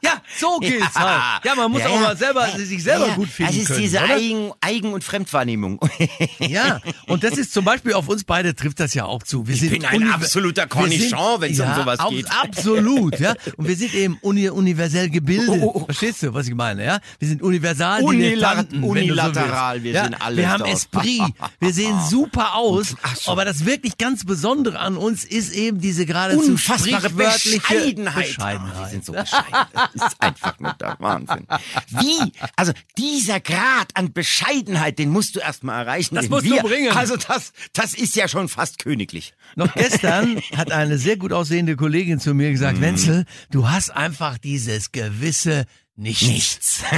Ja, 0.00 0.12
so 0.38 0.58
geht's 0.60 0.94
halt. 0.94 1.44
Ja, 1.44 1.56
man 1.56 1.72
muss 1.72 1.82
auch 1.82 2.00
mal 2.00 2.16
selber, 2.16 2.46
sich 2.56 2.84
selber 2.84 3.08
ja, 3.08 3.14
gut 3.14 3.28
finden 3.28 3.52
Das 3.52 3.62
ist 3.62 3.66
können. 3.66 3.80
diese 3.80 3.98
oder? 3.98 4.14
Eigen-, 4.14 4.52
Eigen 4.60 4.92
und 4.92 5.02
Fremdwahrnehmung. 5.02 5.80
Ja, 6.38 6.80
und 7.08 7.24
das 7.24 7.36
ist 7.36 7.52
zum 7.52 7.64
Beispiel 7.64 7.94
auf 7.94 8.08
uns 8.08 8.22
beide 8.22 8.54
trifft 8.54 8.78
das 8.78 8.94
ja 8.94 9.04
auch 9.06 9.24
zu. 9.24 9.48
Wir 9.48 9.56
sind 9.56 9.70
bin 9.70 9.84
ein 9.84 10.08
absoluter 10.08 10.66
Cornichon, 10.68 11.08
sind- 11.08 11.40
wenn's 11.40 11.58
um 11.60 11.66
ja, 11.66 11.74
sowas 11.74 11.98
geht. 12.10 12.26
Absolut, 12.30 13.18
ja. 13.18 13.34
Und 13.56 13.66
wir 13.66 13.74
sind 13.76 13.92
eben 13.94 14.18
uni 14.22 14.48
universell 14.48 15.10
gebildet. 15.10 15.48
Oh, 15.62 15.72
oh, 15.74 15.80
oh. 15.80 15.84
Verstehst 15.86 16.22
du, 16.22 16.32
was 16.32 16.46
ich 16.46 16.54
meine, 16.54 16.84
ja? 16.84 16.98
Wir 17.18 17.28
sind 17.28 17.42
universal 17.42 18.00
Unila- 18.02 18.30
Dilettanten, 18.30 18.82
wenn 18.82 18.82
du 18.82 18.88
so 18.88 18.90
unilateral, 18.92 19.74
willst. 19.82 19.84
wir 19.84 19.92
ja? 19.94 20.04
sind 20.04 20.22
alles 20.22 20.38
Wir 20.38 20.48
haben. 20.50 20.64
Esprit, 20.64 21.22
wir 21.58 21.72
sehen 21.72 21.98
super 22.08 22.54
aus, 22.54 22.87
Ach 23.02 23.16
so. 23.16 23.32
aber 23.32 23.44
das 23.44 23.64
wirklich 23.64 23.98
ganz 23.98 24.24
Besondere 24.24 24.78
an 24.78 24.96
uns 24.96 25.24
ist 25.24 25.52
eben 25.52 25.80
diese 25.80 26.06
geradezu 26.06 26.50
Unfassbare 26.50 27.10
Bescheidenheit. 27.10 28.26
Bescheidenheit. 28.26 28.74
Oh, 28.76 28.80
wir 28.80 28.88
sind 28.88 29.04
so 29.04 29.12
bescheiden. 29.12 29.54
Das 29.94 30.12
ist 30.12 30.20
einfach 30.20 30.58
nur 30.58 30.72
der 30.74 30.96
Wahnsinn. 30.98 31.46
Wie? 31.88 32.32
Also 32.56 32.72
dieser 32.96 33.40
Grad 33.40 33.94
an 33.94 34.12
Bescheidenheit, 34.12 34.98
den 34.98 35.10
musst 35.10 35.36
du 35.36 35.40
erst 35.40 35.64
mal 35.64 35.80
erreichen. 35.80 36.14
Das 36.14 36.28
musst 36.28 36.46
du 36.46 36.50
wir, 36.50 36.62
bringen. 36.62 36.96
Also 36.96 37.16
das, 37.16 37.52
das 37.72 37.94
ist 37.94 38.16
ja 38.16 38.28
schon 38.28 38.48
fast 38.48 38.78
königlich. 38.78 39.34
Noch 39.56 39.72
gestern 39.74 40.40
hat 40.56 40.72
eine 40.72 40.98
sehr 40.98 41.16
gut 41.16 41.32
aussehende 41.32 41.76
Kollegin 41.76 42.20
zu 42.20 42.34
mir 42.34 42.50
gesagt, 42.50 42.80
Wenzel, 42.80 43.24
du 43.50 43.68
hast 43.68 43.90
einfach 43.90 44.38
dieses 44.38 44.92
gewisse 44.92 45.66
Nichts. 45.98 46.22
Nichts. 46.22 46.82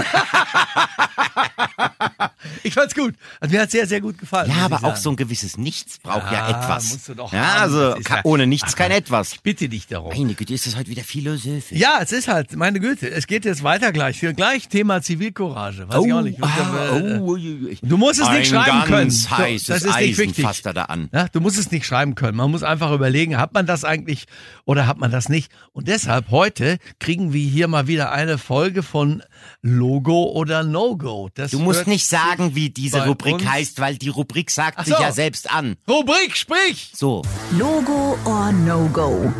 Ich 2.63 2.75
fand's 2.75 2.95
gut. 2.95 3.15
Also 3.41 3.55
mir 3.55 3.63
hat 3.63 3.71
sehr, 3.71 3.87
sehr 3.87 4.01
gut 4.01 4.19
gefallen. 4.19 4.51
Ja, 4.51 4.65
aber 4.67 4.77
ich 4.77 4.83
auch 4.83 4.89
sagen. 4.91 5.01
so 5.01 5.11
ein 5.11 5.17
gewisses 5.17 5.57
Nichts 5.57 5.99
braucht 5.99 6.31
ja, 6.33 6.49
Ja, 6.49 6.63
etwas. 6.63 6.91
musst 6.91 7.09
du 7.09 7.15
doch 7.15 7.33
ja, 7.33 7.39
haben. 7.55 7.61
also 7.63 7.97
ja- 7.97 8.21
ohne 8.25 8.47
Nichts 8.47 8.77
kein 8.77 8.91
Etwas. 8.91 9.37
Bitte 9.43 9.69
dich 9.69 9.87
darum. 9.87 10.13
Meine 10.17 10.35
Güte, 10.35 10.53
ist 10.55 10.67
das 10.67 10.77
heute 10.77 10.89
wieder 10.91 11.03
philosophisch. 11.03 11.79
Ja, 11.79 11.99
es 12.03 12.13
ist 12.13 12.29
halt, 12.29 12.55
meine 12.57 12.81
Güte, 12.81 13.11
es 13.11 13.27
geht 13.27 13.45
jetzt 13.45 13.63
weiter 13.63 13.93
gleich. 13.93 14.21
Gleich 14.21 14.69
Thema 14.69 15.03
Zivilcourage. 15.03 15.89
Weiß 15.89 16.05
ich 16.05 16.13
auch 16.13 16.23
nicht. 16.23 16.43
Ah, 16.43 16.97
oh. 17.21 17.37
Du 17.83 17.97
musst 17.97 18.21
es 18.21 18.29
nicht 18.31 18.49
schreiben 18.51 18.85
können. 18.85 19.11
So, 19.11 19.29
das 19.39 19.83
ist 19.83 19.97
nicht 19.99 20.19
wichtig. 20.19 20.45
fasst 20.45 20.67
er 20.67 20.75
da 20.75 20.85
an. 20.85 21.09
Ja, 21.13 21.29
du 21.29 21.41
musst 21.41 21.59
es 21.59 21.71
nicht 21.71 21.87
schreiben 21.87 22.15
können. 22.15 22.37
Man 22.37 22.51
muss 22.51 22.63
einfach 22.63 22.91
überlegen, 22.93 23.39
hat 23.39 23.55
man 23.55 23.67
das 23.67 23.85
eigentlich 23.85 24.27
oder 24.65 24.87
hat 24.87 24.99
man 24.99 25.11
das 25.11 25.29
nicht? 25.29 25.51
Und 25.73 25.89
deshalb 25.89 26.31
heute 26.31 26.79
kriegen 26.99 27.33
wir 27.33 27.47
hier 27.49 27.69
mal 27.69 27.87
wieder 27.87 28.13
eine 28.13 28.39
Folge 28.39 28.83
von 28.91 29.23
Logo 29.63 30.25
oder 30.33 30.63
No-Go. 30.65 31.31
Du 31.51 31.59
musst 31.61 31.87
nicht 31.87 32.07
sagen, 32.07 32.55
wie 32.55 32.71
diese 32.71 33.07
Rubrik 33.07 33.35
uns- 33.37 33.47
heißt, 33.47 33.81
weil 33.81 33.97
die 33.97 34.09
Rubrik 34.09 34.51
sagt 34.51 34.79
Ach 34.81 34.85
sich 34.85 34.97
so. 34.97 35.03
ja 35.03 35.13
selbst 35.13 35.51
an. 35.53 35.77
Rubrik, 35.89 36.37
sprich! 36.37 36.91
So, 36.95 37.23
Logo 37.53 38.19
or 38.25 38.53
No-Go. 38.53 39.33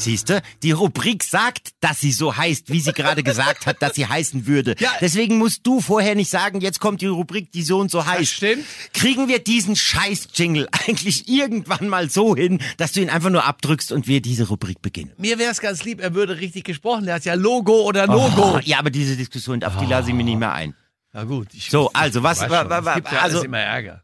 Siehste, 0.00 0.42
die 0.62 0.70
Rubrik 0.72 1.22
sagt, 1.24 1.70
dass 1.80 2.00
sie 2.00 2.12
so 2.12 2.36
heißt, 2.36 2.70
wie 2.70 2.80
sie 2.80 2.92
gerade 2.92 3.22
gesagt 3.22 3.66
hat, 3.66 3.82
dass 3.82 3.94
sie 3.94 4.06
heißen 4.06 4.46
würde. 4.46 4.74
Ja. 4.78 4.90
Deswegen 5.00 5.38
musst 5.38 5.66
du 5.66 5.80
vorher 5.80 6.14
nicht 6.14 6.30
sagen, 6.30 6.60
jetzt 6.60 6.80
kommt 6.80 7.00
die 7.00 7.06
Rubrik, 7.06 7.52
die 7.52 7.62
so 7.62 7.78
und 7.78 7.90
so 7.90 8.06
heißt. 8.06 8.32
stimmt. 8.32 8.64
Kriegen 8.94 9.28
wir 9.28 9.38
diesen 9.40 9.76
Scheiß-Jingle 9.76 10.68
eigentlich 10.86 11.28
irgendwann 11.28 11.88
mal 11.88 12.08
so 12.10 12.36
hin, 12.36 12.60
dass 12.76 12.92
du 12.92 13.00
ihn 13.00 13.10
einfach 13.10 13.30
nur 13.30 13.44
abdrückst 13.44 13.92
und 13.92 14.06
wir 14.08 14.20
diese 14.22 14.48
Rubrik 14.48 14.80
beginnen? 14.82 15.12
Mir 15.18 15.38
wäre 15.38 15.50
es 15.50 15.60
ganz 15.60 15.84
lieb, 15.84 16.00
er 16.00 16.14
würde 16.14 16.38
richtig 16.38 16.64
gesprochen. 16.64 17.04
Der 17.06 17.16
hat 17.16 17.24
ja 17.24 17.34
Logo 17.34 17.82
oder 17.82 18.06
No-Go. 18.06 18.56
Oh, 18.56 18.60
ja, 18.64 18.78
aber 18.78 18.90
diese 18.90 19.16
Diskussion, 19.16 19.62
auf 19.64 19.76
die 19.78 19.86
lasse 19.86 20.08
ich 20.10 20.14
mir 20.14 20.24
nicht 20.24 20.38
mehr 20.38 20.52
ein. 20.52 20.74
Na 21.12 21.24
gut. 21.24 21.48
Ich, 21.54 21.70
So, 21.70 21.90
also, 21.92 22.22
was- 22.22 22.40
weiß 22.42 22.50
wa- 22.50 22.60
schon, 22.60 22.70
wa- 22.70 22.78
es 22.78 22.84
wa- 22.84 22.94
gibt 22.94 23.12
ja 23.12 23.18
also- 23.20 23.42
immer 23.42 23.58
Ärger. 23.58 24.02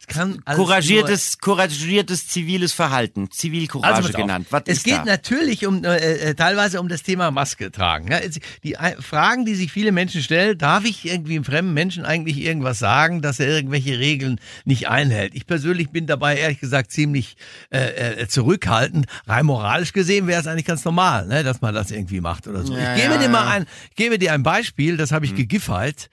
Es 0.00 0.06
kann 0.06 0.44
Couragiertes, 0.44 1.38
couragiertes 1.38 2.28
ziviles 2.28 2.72
Verhalten, 2.72 3.30
Zivilcourage 3.32 3.94
Also 3.94 4.12
genannt. 4.12 4.46
Was 4.50 4.62
es 4.66 4.78
ist 4.78 4.84
geht 4.84 4.98
da? 4.98 5.04
natürlich 5.04 5.66
um 5.66 5.84
äh, 5.84 5.96
äh, 5.96 6.34
teilweise 6.34 6.80
um 6.80 6.88
das 6.88 7.02
Thema 7.02 7.32
Maske 7.32 7.72
tragen. 7.72 8.10
Ja, 8.12 8.20
die 8.62 8.74
äh, 8.74 9.02
Fragen, 9.02 9.44
die 9.44 9.56
sich 9.56 9.72
viele 9.72 9.90
Menschen 9.90 10.22
stellen, 10.22 10.56
darf 10.56 10.84
ich 10.84 11.04
irgendwie 11.04 11.34
einem 11.34 11.44
fremden 11.44 11.74
Menschen 11.74 12.04
eigentlich 12.04 12.38
irgendwas 12.38 12.78
sagen, 12.78 13.22
dass 13.22 13.40
er 13.40 13.48
irgendwelche 13.48 13.98
Regeln 13.98 14.40
nicht 14.64 14.88
einhält? 14.88 15.34
Ich 15.34 15.46
persönlich 15.46 15.90
bin 15.90 16.06
dabei 16.06 16.36
ehrlich 16.36 16.60
gesagt 16.60 16.92
ziemlich 16.92 17.36
äh, 17.70 18.22
äh, 18.22 18.28
zurückhaltend. 18.28 19.06
Rein 19.26 19.46
moralisch 19.46 19.92
gesehen 19.92 20.28
wäre 20.28 20.40
es 20.40 20.46
eigentlich 20.46 20.66
ganz 20.66 20.84
normal, 20.84 21.26
ne, 21.26 21.42
dass 21.42 21.60
man 21.60 21.74
das 21.74 21.90
irgendwie 21.90 22.20
macht 22.20 22.46
oder 22.46 22.64
so. 22.64 22.76
Ja, 22.76 22.94
ich 22.94 23.02
gebe 23.02 23.14
ja, 23.14 23.20
dir 23.20 23.28
mal 23.28 23.48
ein, 23.48 23.66
ich 23.90 23.96
gebe 23.96 24.18
dir 24.18 24.32
ein 24.32 24.44
Beispiel, 24.44 24.96
das 24.96 25.10
habe 25.10 25.26
ich 25.26 25.34
gegiffert. 25.34 26.08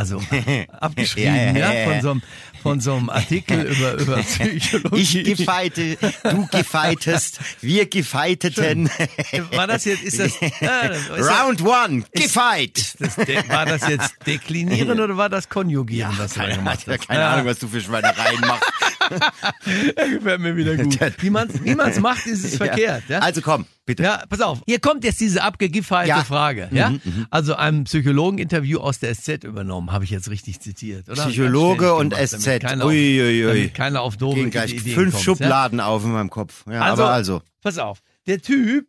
Also 0.00 0.18
abgeschrieben, 0.80 1.34
Ja, 1.34 1.52
ja, 1.52 1.72
ja, 1.74 1.90
von 1.92 2.00
so 2.00 2.10
einem, 2.12 2.22
von 2.62 2.80
so 2.80 2.94
einem 2.94 3.10
Artikel 3.10 3.60
über, 3.76 3.92
über 4.00 4.16
Psychologie. 4.22 5.20
Ich 5.20 5.36
gefeite, 5.36 5.98
du 6.22 6.46
gefeitest, 6.46 7.38
wir 7.60 7.84
gefeiteten. 7.84 8.88
War 9.52 9.66
das 9.66 9.84
jetzt, 9.84 10.02
ist 10.02 10.18
das, 10.18 10.32
das 10.60 10.98
ist 11.18 11.28
Round 11.30 11.60
one, 11.62 12.04
gefeit. 12.14 12.94
das, 12.98 13.14
de, 13.16 13.46
war 13.50 13.66
das 13.66 13.86
jetzt 13.88 14.14
deklinieren 14.26 14.98
oder 14.98 15.18
war 15.18 15.28
das 15.28 15.50
konjugieren, 15.50 16.14
was 16.16 16.32
du 16.32 16.40
da 16.40 16.46
Keine, 16.46 16.56
gemacht 16.56 16.78
Ahnung, 16.86 16.98
hast? 16.98 17.08
keine 17.08 17.26
Ahnung, 17.26 17.44
was 17.46 17.58
du 17.58 17.68
für 17.68 17.82
Schweinereien 17.82 18.40
machst. 18.40 18.64
Ja, 19.10 20.06
gefällt 20.14 20.40
mir 20.40 20.56
wieder 20.56 20.76
gut. 20.76 20.98
Wie 21.22 21.30
man 21.30 21.48
es 21.48 21.62
wie 21.64 21.74
man's 21.74 21.98
macht, 22.00 22.26
ist 22.26 22.44
es 22.44 22.56
verkehrt. 22.56 23.04
Ja? 23.08 23.18
Also 23.20 23.40
komm, 23.42 23.66
bitte. 23.86 24.02
Ja, 24.02 24.22
pass 24.28 24.40
auf. 24.40 24.60
Hier 24.66 24.78
kommt 24.80 25.04
jetzt 25.04 25.20
diese 25.20 25.42
abgegifferte 25.42 26.08
Ja. 26.08 26.24
Frage. 26.24 26.68
Ja? 26.72 26.92
Also 27.30 27.54
ein 27.56 27.84
Psychologen-Interview 27.84 28.78
aus 28.78 28.98
der 28.98 29.14
SZ 29.14 29.44
übernommen, 29.44 29.92
habe 29.92 30.04
ich 30.04 30.10
jetzt 30.10 30.30
richtig 30.30 30.60
zitiert, 30.60 31.08
oder? 31.08 31.26
Psychologe 31.26 31.94
und 31.94 32.10
gemacht, 32.10 32.28
SZ. 32.28 32.60
Keiner, 32.60 32.84
auf, 32.84 32.90
Ui, 32.90 33.20
ui, 33.20 33.44
ui. 33.44 33.46
damit 33.46 33.74
keiner 33.74 34.00
auf 34.02 34.16
doofe 34.16 34.36
Gehen 34.40 34.50
gleich 34.50 34.72
Ideen 34.74 34.94
fünf 34.94 35.12
kommt, 35.12 35.24
Schubladen 35.24 35.80
auf 35.80 36.04
in 36.04 36.12
meinem 36.12 36.30
Kopf. 36.30 36.64
Ja, 36.66 36.72
Ja? 36.74 36.80
Also, 36.82 37.02
aber 37.02 37.12
also. 37.12 37.42
pass 37.62 37.78
auf. 37.78 38.00
Der 38.26 38.40
Typ 38.40 38.86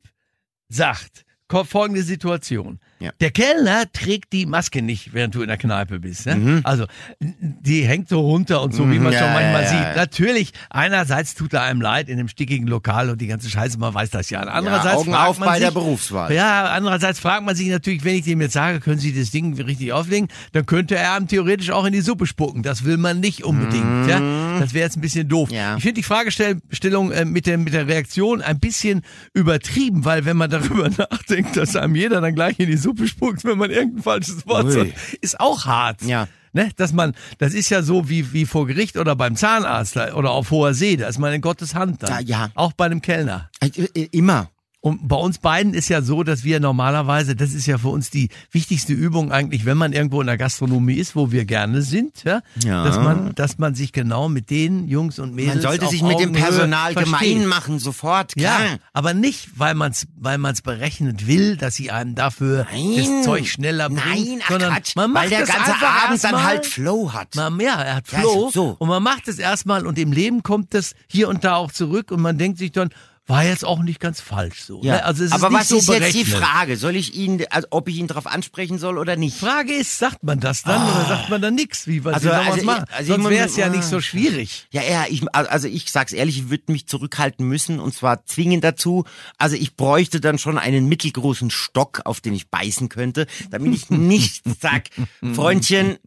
sagt, 0.69 1.25
folgende 1.65 2.03
Situation. 2.03 2.79
Ja. 3.01 3.11
Der 3.19 3.31
Kellner 3.31 3.91
trägt 3.91 4.31
die 4.31 4.45
Maske 4.45 4.81
nicht, 4.81 5.13
während 5.13 5.35
du 5.35 5.41
in 5.41 5.47
der 5.47 5.57
Kneipe 5.57 5.99
bist. 5.99 6.27
Ne? 6.27 6.35
Mhm. 6.35 6.61
Also, 6.63 6.85
die 7.19 7.83
hängt 7.83 8.09
so 8.09 8.21
runter 8.21 8.61
und 8.61 8.73
so, 8.73 8.89
wie 8.91 8.99
man 8.99 9.11
Ja, 9.11 9.19
schon 9.19 9.33
manchmal 9.33 9.63
ja, 9.63 9.69
sieht. 9.69 9.95
Natürlich, 9.95 10.53
einerseits 10.69 11.33
tut 11.33 11.53
er 11.53 11.63
einem 11.63 11.81
leid 11.81 12.09
in 12.09 12.17
dem 12.17 12.27
stickigen 12.27 12.67
Lokal 12.67 13.09
und 13.09 13.19
die 13.19 13.27
ganze 13.27 13.49
Scheiße, 13.49 13.79
man 13.79 13.93
weiß 13.93 14.11
das 14.11 14.29
ja. 14.29 14.41
Andererseits 14.41 14.97
Augen 14.97 15.11
fragt 15.11 15.29
auf 15.29 15.39
man 15.39 15.49
bei 15.49 15.55
sich, 15.55 15.65
der 15.65 15.71
Berufswahl. 15.71 16.33
Ja, 16.33 16.69
andererseits 16.69 17.19
fragt 17.19 17.43
man 17.43 17.55
sich 17.55 17.67
natürlich, 17.67 18.03
wenn 18.03 18.15
ich 18.15 18.23
dem 18.23 18.39
jetzt 18.41 18.53
sage, 18.53 18.79
können 18.79 18.99
Sie 18.99 19.13
das 19.17 19.31
Ding 19.31 19.59
richtig 19.59 19.93
auflegen, 19.93 20.29
dann 20.51 20.65
könnte 20.65 20.95
er 20.95 21.15
einem 21.15 21.27
theoretisch 21.27 21.71
auch 21.71 21.85
in 21.85 21.93
die 21.93 22.01
Suppe 22.01 22.27
spucken. 22.27 22.61
Das 22.61 22.83
will 22.83 22.97
man 22.97 23.19
nicht 23.19 23.43
unbedingt. 23.43 24.07
Ja? 24.07 24.59
Das 24.59 24.73
wäre 24.73 24.85
jetzt 24.85 24.97
ein 24.97 25.01
bisschen 25.01 25.27
doof. 25.27 25.49
Mhm. 25.49 25.77
Ich 25.77 25.83
finde 25.83 25.93
die 25.95 26.03
Fragestellung 26.03 27.11
äh, 27.11 27.25
mit, 27.25 27.47
der, 27.47 27.57
mit 27.57 27.73
der 27.73 27.87
Reaktion 27.87 28.41
ein 28.41 28.59
bisschen 28.59 29.01
übertrieben, 29.33 30.05
weil 30.05 30.25
wenn 30.25 30.37
man 30.37 30.49
darüber 30.49 30.89
nachdenkt, 30.97 31.57
dass 31.57 31.75
einem 31.75 31.95
jeder 31.95 32.21
dann 32.21 32.35
gleich 32.35 32.59
in 32.59 32.67
die 32.67 32.77
Suppe 32.77 32.90
spuckt, 33.07 33.43
wenn 33.43 33.57
man 33.57 33.71
irgendein 33.71 34.03
falsches 34.03 34.45
Wort 34.47 34.65
Ui. 34.65 34.71
sagt, 34.71 34.93
ist 35.21 35.39
auch 35.39 35.65
hart. 35.65 36.01
Ja. 36.03 36.27
Ne, 36.53 36.69
dass 36.75 36.91
man, 36.91 37.13
das 37.37 37.53
ist 37.53 37.69
ja 37.69 37.81
so 37.81 38.09
wie, 38.09 38.33
wie 38.33 38.45
vor 38.45 38.67
Gericht 38.67 38.97
oder 38.97 39.15
beim 39.15 39.37
Zahnarzt 39.37 39.95
oder 39.95 40.31
auf 40.31 40.51
hoher 40.51 40.73
See, 40.73 40.97
da 40.97 41.07
ist 41.07 41.17
man 41.17 41.31
in 41.33 41.39
Gottes 41.39 41.75
Hand 41.75 42.03
dann. 42.03 42.09
Ja, 42.09 42.19
ja. 42.19 42.51
Auch 42.55 42.73
bei 42.73 42.85
einem 42.85 43.01
Kellner. 43.01 43.49
Äh, 43.61 43.67
äh, 43.67 44.09
Immer. 44.11 44.49
Und 44.83 45.07
bei 45.07 45.15
uns 45.15 45.37
beiden 45.37 45.75
ist 45.75 45.89
ja 45.89 46.01
so, 46.01 46.23
dass 46.23 46.43
wir 46.43 46.59
normalerweise, 46.59 47.35
das 47.35 47.53
ist 47.53 47.67
ja 47.67 47.77
für 47.77 47.89
uns 47.89 48.09
die 48.09 48.29
wichtigste 48.51 48.93
Übung 48.93 49.31
eigentlich, 49.31 49.63
wenn 49.65 49.77
man 49.77 49.93
irgendwo 49.93 50.21
in 50.21 50.25
der 50.27 50.37
Gastronomie 50.39 50.95
ist, 50.95 51.15
wo 51.15 51.31
wir 51.31 51.45
gerne 51.45 51.83
sind, 51.83 52.23
ja, 52.23 52.41
Ja. 52.63 52.83
dass 52.83 52.95
man, 52.97 53.35
dass 53.35 53.59
man 53.59 53.75
sich 53.75 53.91
genau 53.93 54.27
mit 54.27 54.49
den 54.49 54.87
Jungs 54.87 55.19
und 55.19 55.35
Mädels 55.35 55.53
Man 55.55 55.61
sollte 55.61 55.85
auf 55.85 55.91
sich 55.91 56.01
mit 56.01 56.19
dem 56.19 56.31
Personal 56.33 56.93
versteht. 56.93 57.19
gemein 57.19 57.45
machen, 57.47 57.77
sofort. 57.77 58.33
Ja, 58.35 58.57
Klar. 58.57 58.77
aber 58.91 59.13
nicht, 59.13 59.49
weil 59.59 59.75
man 59.75 59.91
es 59.91 60.07
weil 60.17 60.39
man's 60.39 60.63
berechnet 60.63 61.27
will, 61.27 61.57
dass 61.57 61.75
sie 61.75 61.91
einem 61.91 62.15
dafür 62.15 62.65
Nein. 62.71 62.95
das 62.97 63.23
Zeug 63.25 63.47
schneller 63.47 63.87
bringen, 63.87 64.01
Nein, 64.39 64.39
ach 64.43 64.49
sondern 64.49 64.73
Quatsch, 64.73 64.95
man 64.95 65.11
macht 65.11 65.23
weil 65.25 65.29
der 65.29 65.45
ganze 65.45 65.73
Abend 65.75 66.23
dann 66.23 66.43
halt 66.43 66.65
Flow 66.65 67.13
hat. 67.13 67.35
Man, 67.35 67.59
ja, 67.59 67.79
er 67.79 67.95
hat 67.97 68.11
Ja, 68.11 68.19
Flow 68.21 68.49
so. 68.51 68.75
und 68.79 68.89
man 68.89 69.03
macht 69.03 69.27
es 69.27 69.37
erstmal 69.37 69.85
und 69.85 69.99
im 69.99 70.11
Leben 70.11 70.41
kommt 70.41 70.73
das 70.73 70.95
hier 71.07 71.29
und 71.29 71.43
da 71.43 71.55
auch 71.57 71.71
zurück 71.71 72.09
und 72.11 72.19
man 72.21 72.39
denkt 72.39 72.57
sich 72.57 72.71
dann, 72.71 72.89
war 73.31 73.43
jetzt 73.43 73.65
auch 73.65 73.81
nicht 73.81 73.99
ganz 73.99 74.21
falsch 74.21 74.61
so. 74.63 74.81
Ja. 74.83 74.93
Ne? 74.95 75.05
Also 75.05 75.23
es 75.23 75.31
ist 75.31 75.43
Aber 75.43 75.51
was 75.55 75.69
so 75.69 75.77
ist 75.77 75.87
jetzt 75.87 76.13
die 76.13 76.23
berechnet. 76.23 76.43
Frage? 76.43 76.77
Soll 76.77 76.95
ich 76.95 77.15
ihn, 77.15 77.43
also 77.49 77.67
ob 77.71 77.87
ich 77.87 77.97
ihn 77.97 78.07
darauf 78.07 78.27
ansprechen 78.27 78.77
soll 78.77 78.97
oder 78.97 79.15
nicht? 79.15 79.37
Frage 79.37 79.73
ist, 79.73 79.97
sagt 79.97 80.23
man 80.23 80.39
das 80.39 80.63
dann 80.63 80.81
oder 80.91 81.05
sagt 81.07 81.29
man 81.29 81.41
dann 81.41 81.55
nichts? 81.55 81.87
Wie, 81.87 82.03
was 82.05 82.15
Also- 82.15 82.29
man's 82.29 82.51
also 82.51 82.65
machen? 82.65 82.85
also 82.91 83.13
Sonst 83.13 83.29
wäre 83.29 83.45
es 83.47 83.55
ja 83.57 83.69
nicht 83.69 83.79
ah, 83.79 83.87
so 83.87 84.01
schwierig. 84.01 84.67
Ja, 84.71 84.83
ja, 84.83 85.05
ich, 85.09 85.23
also 85.33 85.67
ich 85.67 85.89
sag's 85.91 86.13
ehrlich, 86.13 86.37
ich 86.37 86.49
würde 86.49 86.71
mich 86.71 86.87
zurückhalten 86.87 87.47
müssen 87.47 87.79
und 87.79 87.93
zwar 87.93 88.25
zwingend 88.25 88.63
dazu. 88.63 89.05
Also 89.37 89.55
ich 89.55 89.75
bräuchte 89.75 90.19
dann 90.21 90.37
schon 90.37 90.57
einen 90.57 90.87
mittelgroßen 90.87 91.49
Stock, 91.49 92.01
auf 92.05 92.21
den 92.21 92.33
ich 92.33 92.49
beißen 92.49 92.89
könnte, 92.89 93.27
damit 93.49 93.73
ich 93.73 93.89
nicht 93.89 94.43
sag, 94.59 94.89
Freundchen, 95.33 95.97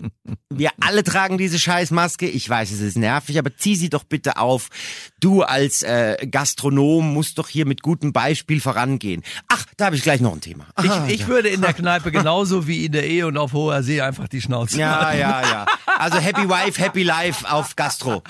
wir 0.50 0.70
alle 0.80 1.02
tragen 1.04 1.38
diese 1.38 1.58
Scheißmaske. 1.58 2.28
Ich 2.28 2.48
weiß, 2.48 2.70
es 2.70 2.80
ist 2.80 2.96
nervig, 2.96 3.38
aber 3.38 3.56
zieh 3.56 3.76
sie 3.76 3.88
doch 3.88 4.04
bitte 4.04 4.36
auf. 4.36 4.68
Du 5.20 5.42
als 5.42 5.82
äh, 5.82 6.16
Gastronom 6.30 7.13
musst 7.14 7.38
doch 7.38 7.48
hier 7.48 7.64
mit 7.66 7.82
gutem 7.82 8.12
Beispiel 8.12 8.60
vorangehen. 8.60 9.22
Ach, 9.48 9.64
da 9.76 9.86
habe 9.86 9.96
ich 9.96 10.02
gleich 10.02 10.20
noch 10.20 10.32
ein 10.32 10.40
Thema. 10.40 10.66
Ich, 10.82 10.90
Ah, 10.90 11.06
ich 11.08 11.26
würde 11.26 11.48
in 11.48 11.60
der 11.60 11.72
Kneipe 11.72 12.12
genauso 12.12 12.66
wie 12.66 12.84
in 12.84 12.92
der 12.92 13.06
Ehe 13.06 13.26
und 13.26 13.36
auf 13.38 13.52
hoher 13.52 13.82
See 13.82 14.00
einfach 14.00 14.28
die 14.28 14.40
Schnauze 14.40 14.78
ja, 14.78 15.00
halten. 15.06 15.20
ja, 15.20 15.42
ja. 15.42 15.66
Also 15.98 16.18
Happy 16.18 16.48
Wife, 16.48 16.80
Happy 16.80 17.02
Life 17.02 17.50
auf 17.50 17.74
Gastro. 17.76 18.22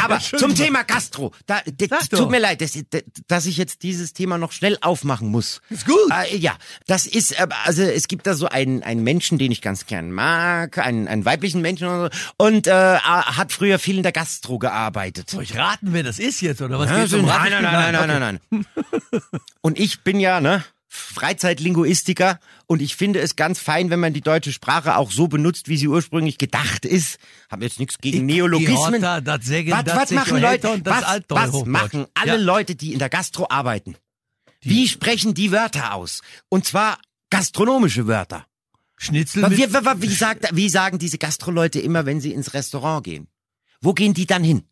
Aber 0.00 0.18
zum 0.20 0.54
Thema 0.54 0.84
Gastro. 0.84 1.32
Da, 1.46 1.60
das, 1.66 2.08
tut 2.08 2.30
mir 2.30 2.38
leid, 2.38 2.60
dass, 2.60 2.78
dass 3.26 3.46
ich 3.46 3.56
jetzt 3.56 3.82
dieses 3.82 4.12
Thema 4.12 4.38
noch 4.38 4.52
schnell 4.52 4.78
aufmachen 4.80 5.28
muss. 5.28 5.60
Ist 5.70 5.86
gut. 5.86 5.96
Äh, 6.10 6.36
ja, 6.36 6.56
das 6.86 7.06
ist, 7.06 7.32
äh, 7.32 7.46
also 7.64 7.82
es 7.82 8.08
gibt 8.08 8.26
da 8.26 8.34
so 8.34 8.48
einen, 8.48 8.82
einen 8.82 9.02
Menschen, 9.02 9.38
den 9.38 9.52
ich 9.52 9.60
ganz 9.62 9.86
gern 9.86 10.12
mag, 10.12 10.78
einen, 10.78 11.08
einen 11.08 11.24
weiblichen 11.24 11.60
Menschen 11.60 11.88
und, 11.88 12.12
so, 12.12 12.18
und 12.36 12.66
äh, 12.66 12.72
hat 12.98 13.52
früher 13.52 13.78
viel 13.78 13.96
in 13.96 14.02
der 14.02 14.12
Gastro 14.12 14.58
gearbeitet. 14.58 15.30
Soll 15.30 15.42
ich 15.42 15.56
raten, 15.56 15.92
wer 15.92 16.02
das 16.02 16.18
ist 16.18 16.40
jetzt, 16.40 16.62
oder 16.62 16.78
was? 16.78 16.90
Ja, 16.90 17.06
so, 17.06 17.18
um 17.18 17.26
nein, 17.26 17.50
nein, 17.50 17.64
Ratespiel? 17.64 17.80
nein, 17.80 17.87
nein, 17.92 18.08
nein, 18.08 18.40
nein, 18.50 18.64
nein. 18.72 19.24
Und 19.60 19.78
ich 19.78 20.00
bin 20.00 20.20
ja, 20.20 20.40
ne, 20.40 20.64
Freizeitlinguistiker 20.88 22.40
und 22.66 22.80
ich 22.82 22.96
finde 22.96 23.20
es 23.20 23.36
ganz 23.36 23.58
fein, 23.58 23.90
wenn 23.90 24.00
man 24.00 24.12
die 24.12 24.20
deutsche 24.20 24.52
Sprache 24.52 24.96
auch 24.96 25.10
so 25.10 25.28
benutzt, 25.28 25.68
wie 25.68 25.76
sie 25.76 25.88
ursprünglich 25.88 26.38
gedacht 26.38 26.84
ist. 26.84 27.18
Hab 27.50 27.62
jetzt 27.62 27.78
nichts 27.78 27.98
gegen 27.98 28.18
Die- 28.26 28.34
Neologismen. 28.34 28.76
die 29.00 29.06
Horta, 29.06 29.20
das 29.20 29.44
Sägen, 29.44 29.70
was 29.72 29.84
das 29.84 29.96
was 29.96 30.10
machen 30.12 30.40
Leute, 30.40 30.80
was, 30.84 31.22
was 31.28 31.64
machen 31.66 32.06
alle 32.14 32.32
Ja. 32.32 32.36
Leute, 32.36 32.74
die 32.74 32.92
in 32.92 32.98
der 32.98 33.08
Gastro 33.10 33.46
arbeiten? 33.50 33.96
Wie 34.60 34.88
sprechen 34.88 35.34
die 35.34 35.52
Wörter 35.52 35.94
aus? 35.94 36.22
Und 36.48 36.64
zwar 36.64 36.98
gastronomische 37.30 38.06
Wörter. 38.06 38.46
Schnitzel 38.96 39.48
wie, 39.50 39.58
wie, 39.58 40.02
wie, 40.02 40.14
sagt, 40.14 40.48
wie 40.56 40.68
sagen 40.68 40.98
diese 40.98 41.18
Gastroleute 41.18 41.78
immer, 41.78 42.04
wenn 42.06 42.20
sie 42.20 42.32
ins 42.32 42.54
Restaurant 42.54 43.04
gehen? 43.04 43.28
Wo 43.80 43.92
gehen 43.92 44.12
die 44.14 44.26
dann 44.26 44.42
hin? 44.42 44.64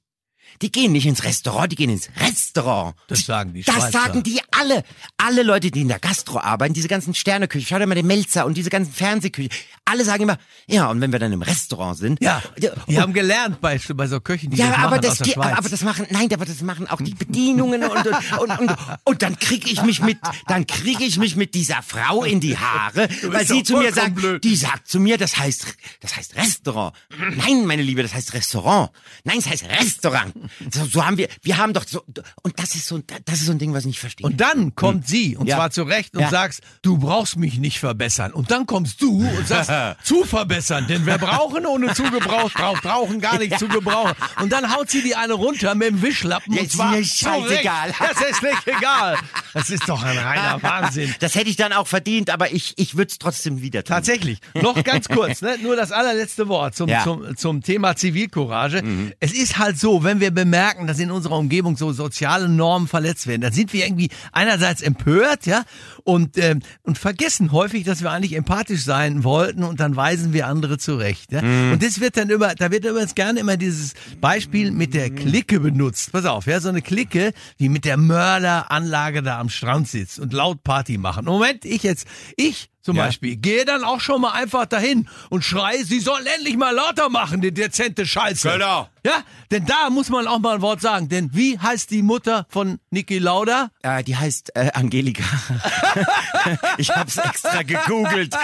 Die 0.62 0.73
gehen 0.73 0.93
nicht 0.93 1.07
ins 1.07 1.25
Restaurant, 1.25 1.71
die 1.71 1.76
gehen 1.76 1.91
ins 1.91 2.09
Restaurant. 2.19 2.95
Das 3.09 3.26
sagen 3.26 3.53
die 3.53 3.62
Das 3.62 3.75
Schweizer. 3.75 3.91
sagen 3.93 4.23
die 4.23 4.41
alle. 4.50 4.85
Alle 5.19 5.43
Leute, 5.43 5.71
die 5.71 5.83
in 5.83 5.88
der 5.88 5.99
Gastro 5.99 6.38
arbeiten, 6.41 6.73
diese 6.75 6.88
ganzen 6.88 7.15
Sterneküche, 7.15 7.67
schau 7.69 7.79
dir 7.79 7.87
mal 7.87 7.95
den 7.95 8.07
Melzer 8.07 8.47
und 8.47 8.57
diese 8.57 8.71
ganzen 8.71 8.93
Fernsehküche. 8.93 9.50
Alle 9.85 10.05
sagen 10.05 10.23
immer, 10.25 10.38
ja, 10.67 10.88
und 10.91 11.00
wenn 11.00 11.12
wir 11.12 11.19
dann 11.19 11.33
im 11.33 11.43
Restaurant 11.43 11.97
sind. 11.99 12.21
ja, 12.23 12.43
die 12.88 13.00
haben 13.00 13.12
gelernt 13.12 13.61
bei, 13.61 13.79
bei 13.95 14.07
so 14.07 14.21
Köchen, 14.21 14.50
die 14.50 14.57
ja, 14.57 14.69
das 14.69 14.79
aber 14.79 14.99
das 14.99 15.11
aus 15.12 15.19
der 15.19 15.25
geht, 15.26 15.35
Schweiz. 15.35 15.59
aber 15.59 15.69
das 15.69 15.83
machen, 15.83 16.07
nein, 16.11 16.29
aber 16.33 16.45
das 16.45 16.61
machen 16.62 16.88
auch 16.88 17.00
die 17.00 17.15
Bedienungen 17.15 17.85
und, 17.85 18.07
und, 18.07 18.38
und, 18.41 18.59
und, 18.59 18.76
und 19.05 19.23
dann 19.23 19.38
krieg 19.38 19.71
ich 19.71 19.83
mich 19.83 20.00
mit, 20.00 20.19
dann 20.49 20.67
krieg 20.67 21.00
ich 21.00 21.19
mich 21.19 21.37
mit 21.37 21.55
dieser 21.55 21.83
Frau 21.83 22.25
in 22.25 22.41
die 22.41 22.57
Haare, 22.59 23.09
weil 23.25 23.47
sie 23.47 23.62
zu 23.62 23.76
mir 23.76 23.93
sagt, 23.93 24.15
blöd. 24.17 24.43
die 24.43 24.57
sagt 24.57 24.88
zu 24.88 24.99
mir, 25.00 25.19
das 25.19 25.37
heißt, 25.37 25.67
das 26.00 26.17
heißt 26.17 26.37
Restaurant. 26.37 26.95
Nein, 27.37 27.65
meine 27.67 27.83
Liebe, 27.83 28.03
das 28.03 28.15
heißt 28.15 28.33
Restaurant. 28.35 28.91
Nein, 29.25 29.38
es 29.38 29.47
heißt 29.49 29.65
Restaurant. 29.69 30.35
So, 30.73 30.85
so 30.85 31.07
haben 31.07 31.16
wir, 31.19 31.28
wir 31.43 31.57
haben 31.59 31.73
doch 31.73 31.85
so, 31.87 32.02
und 32.43 32.59
das 32.61 32.75
ist 32.75 32.87
so, 32.87 32.99
das 33.25 33.37
ist 33.37 33.47
so 33.47 33.52
ein 33.52 33.59
Ding, 33.59 33.73
was 33.73 33.81
ich 33.81 33.87
nicht 33.87 34.00
verstehe. 34.00 34.26
Und 34.26 34.40
dann 34.40 34.75
kommt 34.75 35.07
sie, 35.09 35.37
und 35.37 35.43
Hm. 35.43 35.49
Ja. 35.49 35.57
zwar 35.57 35.71
zurecht, 35.71 36.14
und 36.14 36.21
Ja. 36.23 36.31
sagst, 36.31 36.61
du 36.83 36.99
brauchst 36.99 37.37
mich 37.37 37.59
nicht 37.59 37.78
verbessern. 37.78 38.33
Und 38.33 38.50
dann 38.50 38.66
kommst 38.66 39.00
du 39.02 39.21
und 39.26 39.47
sagst, 39.49 39.71
zu 40.05 40.25
verbessern. 40.25 40.87
Denn 40.88 41.07
wir 41.07 41.19
brauchen 41.19 41.66
ohne 41.66 41.93
zugebraucht, 41.95 42.55
braucht 42.55 42.83
brauchen 42.83 43.21
gar 43.21 43.38
nicht 43.38 43.59
zu 43.59 43.69
gebrauchen. 43.69 44.14
Und 44.40 44.52
dann 44.52 44.75
haut 44.75 44.90
sie 44.90 45.02
die 45.02 45.14
eine 45.14 45.33
runter 45.35 45.75
mit 45.75 45.88
dem 45.88 46.02
Wischlappen. 46.02 46.52
Ja, 46.52 46.61
und 46.61 46.66
ist 46.66 46.73
zwar 46.76 46.90
mir 46.90 47.02
zurecht. 47.02 47.19
scheißegal. 47.19 47.93
Das 48.16 48.31
ist 48.31 48.43
nicht 48.43 48.66
egal. 48.66 49.16
Das 49.55 49.71
ist 49.71 49.88
doch 49.88 50.02
ein 50.02 50.16
reiner 50.19 50.62
Wahnsinn. 50.62 51.14
das 51.21 51.35
hätte 51.35 51.49
ich 51.50 51.57
dann 51.57 51.73
auch 51.73 51.87
verdient, 51.87 52.31
aber 52.31 52.52
ich, 52.52 52.75
ich 52.76 52.97
würde 52.97 53.11
es 53.11 53.19
trotzdem 53.19 53.61
wieder 53.62 53.83
tun. 53.85 53.95
Tatsächlich. 53.95 54.38
Noch 54.55 54.83
ganz 54.85 55.09
kurz, 55.09 55.40
ne? 55.43 55.57
nur 55.62 55.76
das 55.76 55.93
allerletzte 55.93 56.49
Wort 56.49 56.75
zum, 56.76 56.88
Ja. 56.88 57.02
zum, 57.05 57.37
zum 57.37 57.62
Thema 57.62 57.97
Zivilcourage. 57.97 58.83
Es 59.21 59.33
ist 59.33 59.59
halt 59.59 59.78
so, 59.78 60.05
wenn 60.05 60.21
wir 60.21 60.25
bemerken, 60.30 60.87
dass 60.87 60.99
in 60.99 61.11
unserer 61.11 61.37
Umgebung 61.38 61.76
so 61.76 61.92
soziale 61.92 62.49
Normen 62.49 62.88
verletzt 62.88 63.26
werden, 63.26 63.42
dann 63.42 63.52
sind 63.52 63.73
wir 63.73 63.85
irgendwie 63.85 64.11
einerseits 64.33 64.83
empört, 64.83 65.47
ja, 65.47 65.64
und, 66.04 66.38
ähm, 66.38 66.61
und 66.83 66.99
vergessen 66.99 67.52
häufig, 67.52 67.85
dass 67.85 68.02
wir 68.02 68.11
eigentlich 68.11 68.35
empathisch 68.35 68.85
sein 68.85 69.25
wollten 69.25 69.64
und 69.64 69.80
dann 69.80 69.97
weisen 69.97 70.33
wir 70.33 70.47
andere 70.47 70.78
zurecht. 70.78 71.33
Ja? 71.33 71.40
Und 71.40 71.83
das 71.83 72.00
wird 72.00 72.16
dann 72.16 72.30
immer, 72.30 72.54
da 72.54 72.71
wird 72.71 72.85
übrigens 72.85 73.14
gerne 73.14 73.40
immer 73.40 73.56
dieses 73.56 73.95
Beispiel 74.21 74.71
mit 74.71 74.95
der 74.95 75.11
Clique 75.11 75.61
benutzt. 75.61 76.12
Pass 76.12 76.25
auf, 76.25 76.47
ja, 76.47 76.61
so 76.61 76.68
eine 76.68 76.83
Clique, 76.83 77.33
die 77.59 77.68
mit 77.68 77.85
der 77.85 77.97
Mörderanlage 77.97 79.23
da 79.23 79.40
am 79.40 79.49
Strand 79.49 79.88
sitzt 79.88 80.18
und 80.18 80.33
laut 80.33 80.62
Party 80.62 80.99
machen. 80.99 81.25
Moment, 81.25 81.64
ich 81.64 81.83
jetzt, 81.83 82.06
ich 82.37 82.71
zum 82.87 82.97
Ja. 82.97 83.07
Beispiel, 83.07 83.35
gehe 83.37 83.64
dann 83.64 83.83
auch 83.83 83.99
schon 84.00 84.21
mal 84.21 84.31
einfach 84.31 84.64
dahin 84.64 85.09
und 85.28 85.43
schreie, 85.45 85.85
sie 85.85 85.99
sollen 85.99 86.25
endlich 86.25 86.57
mal 86.57 86.71
lauter 86.73 87.09
machen, 87.11 87.40
die 87.40 87.52
dezente 87.52 88.07
Scheiße. 88.07 88.49
Genau. 88.49 88.88
Ja, 89.05 89.23
denn 89.50 89.66
da 89.66 89.90
muss 89.90 90.09
man 90.09 90.26
auch 90.28 90.38
mal 90.38 90.55
ein 90.55 90.62
Wort 90.62 90.81
sagen. 90.81 91.09
Denn 91.09 91.31
wie 91.33 91.59
heißt 91.59 91.90
die 91.90 92.02
Mutter 92.02 92.47
von 92.49 92.78
Niki 92.90 93.19
Lauda? 93.19 93.71
Äh, 93.83 94.05
die 94.05 94.16
heißt 94.16 94.52
äh, 94.55 94.71
Angelika. 94.73 95.25
ich 96.78 96.90
hab's 96.90 97.16
extra 97.16 97.62
gegoogelt. 97.62 98.35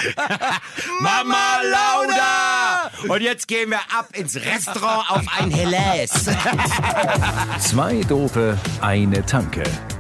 Mama 1.00 1.60
Lauda! 1.62 2.90
Und 3.14 3.22
jetzt 3.22 3.46
gehen 3.46 3.70
wir 3.70 3.80
ab 3.96 4.08
ins 4.12 4.34
Restaurant 4.36 5.08
auf 5.10 5.24
ein 5.38 5.50
Helles. 5.52 6.10
Zwei 7.60 8.00
Dope, 8.08 8.58
eine 8.80 9.24
Tanke. 9.24 9.62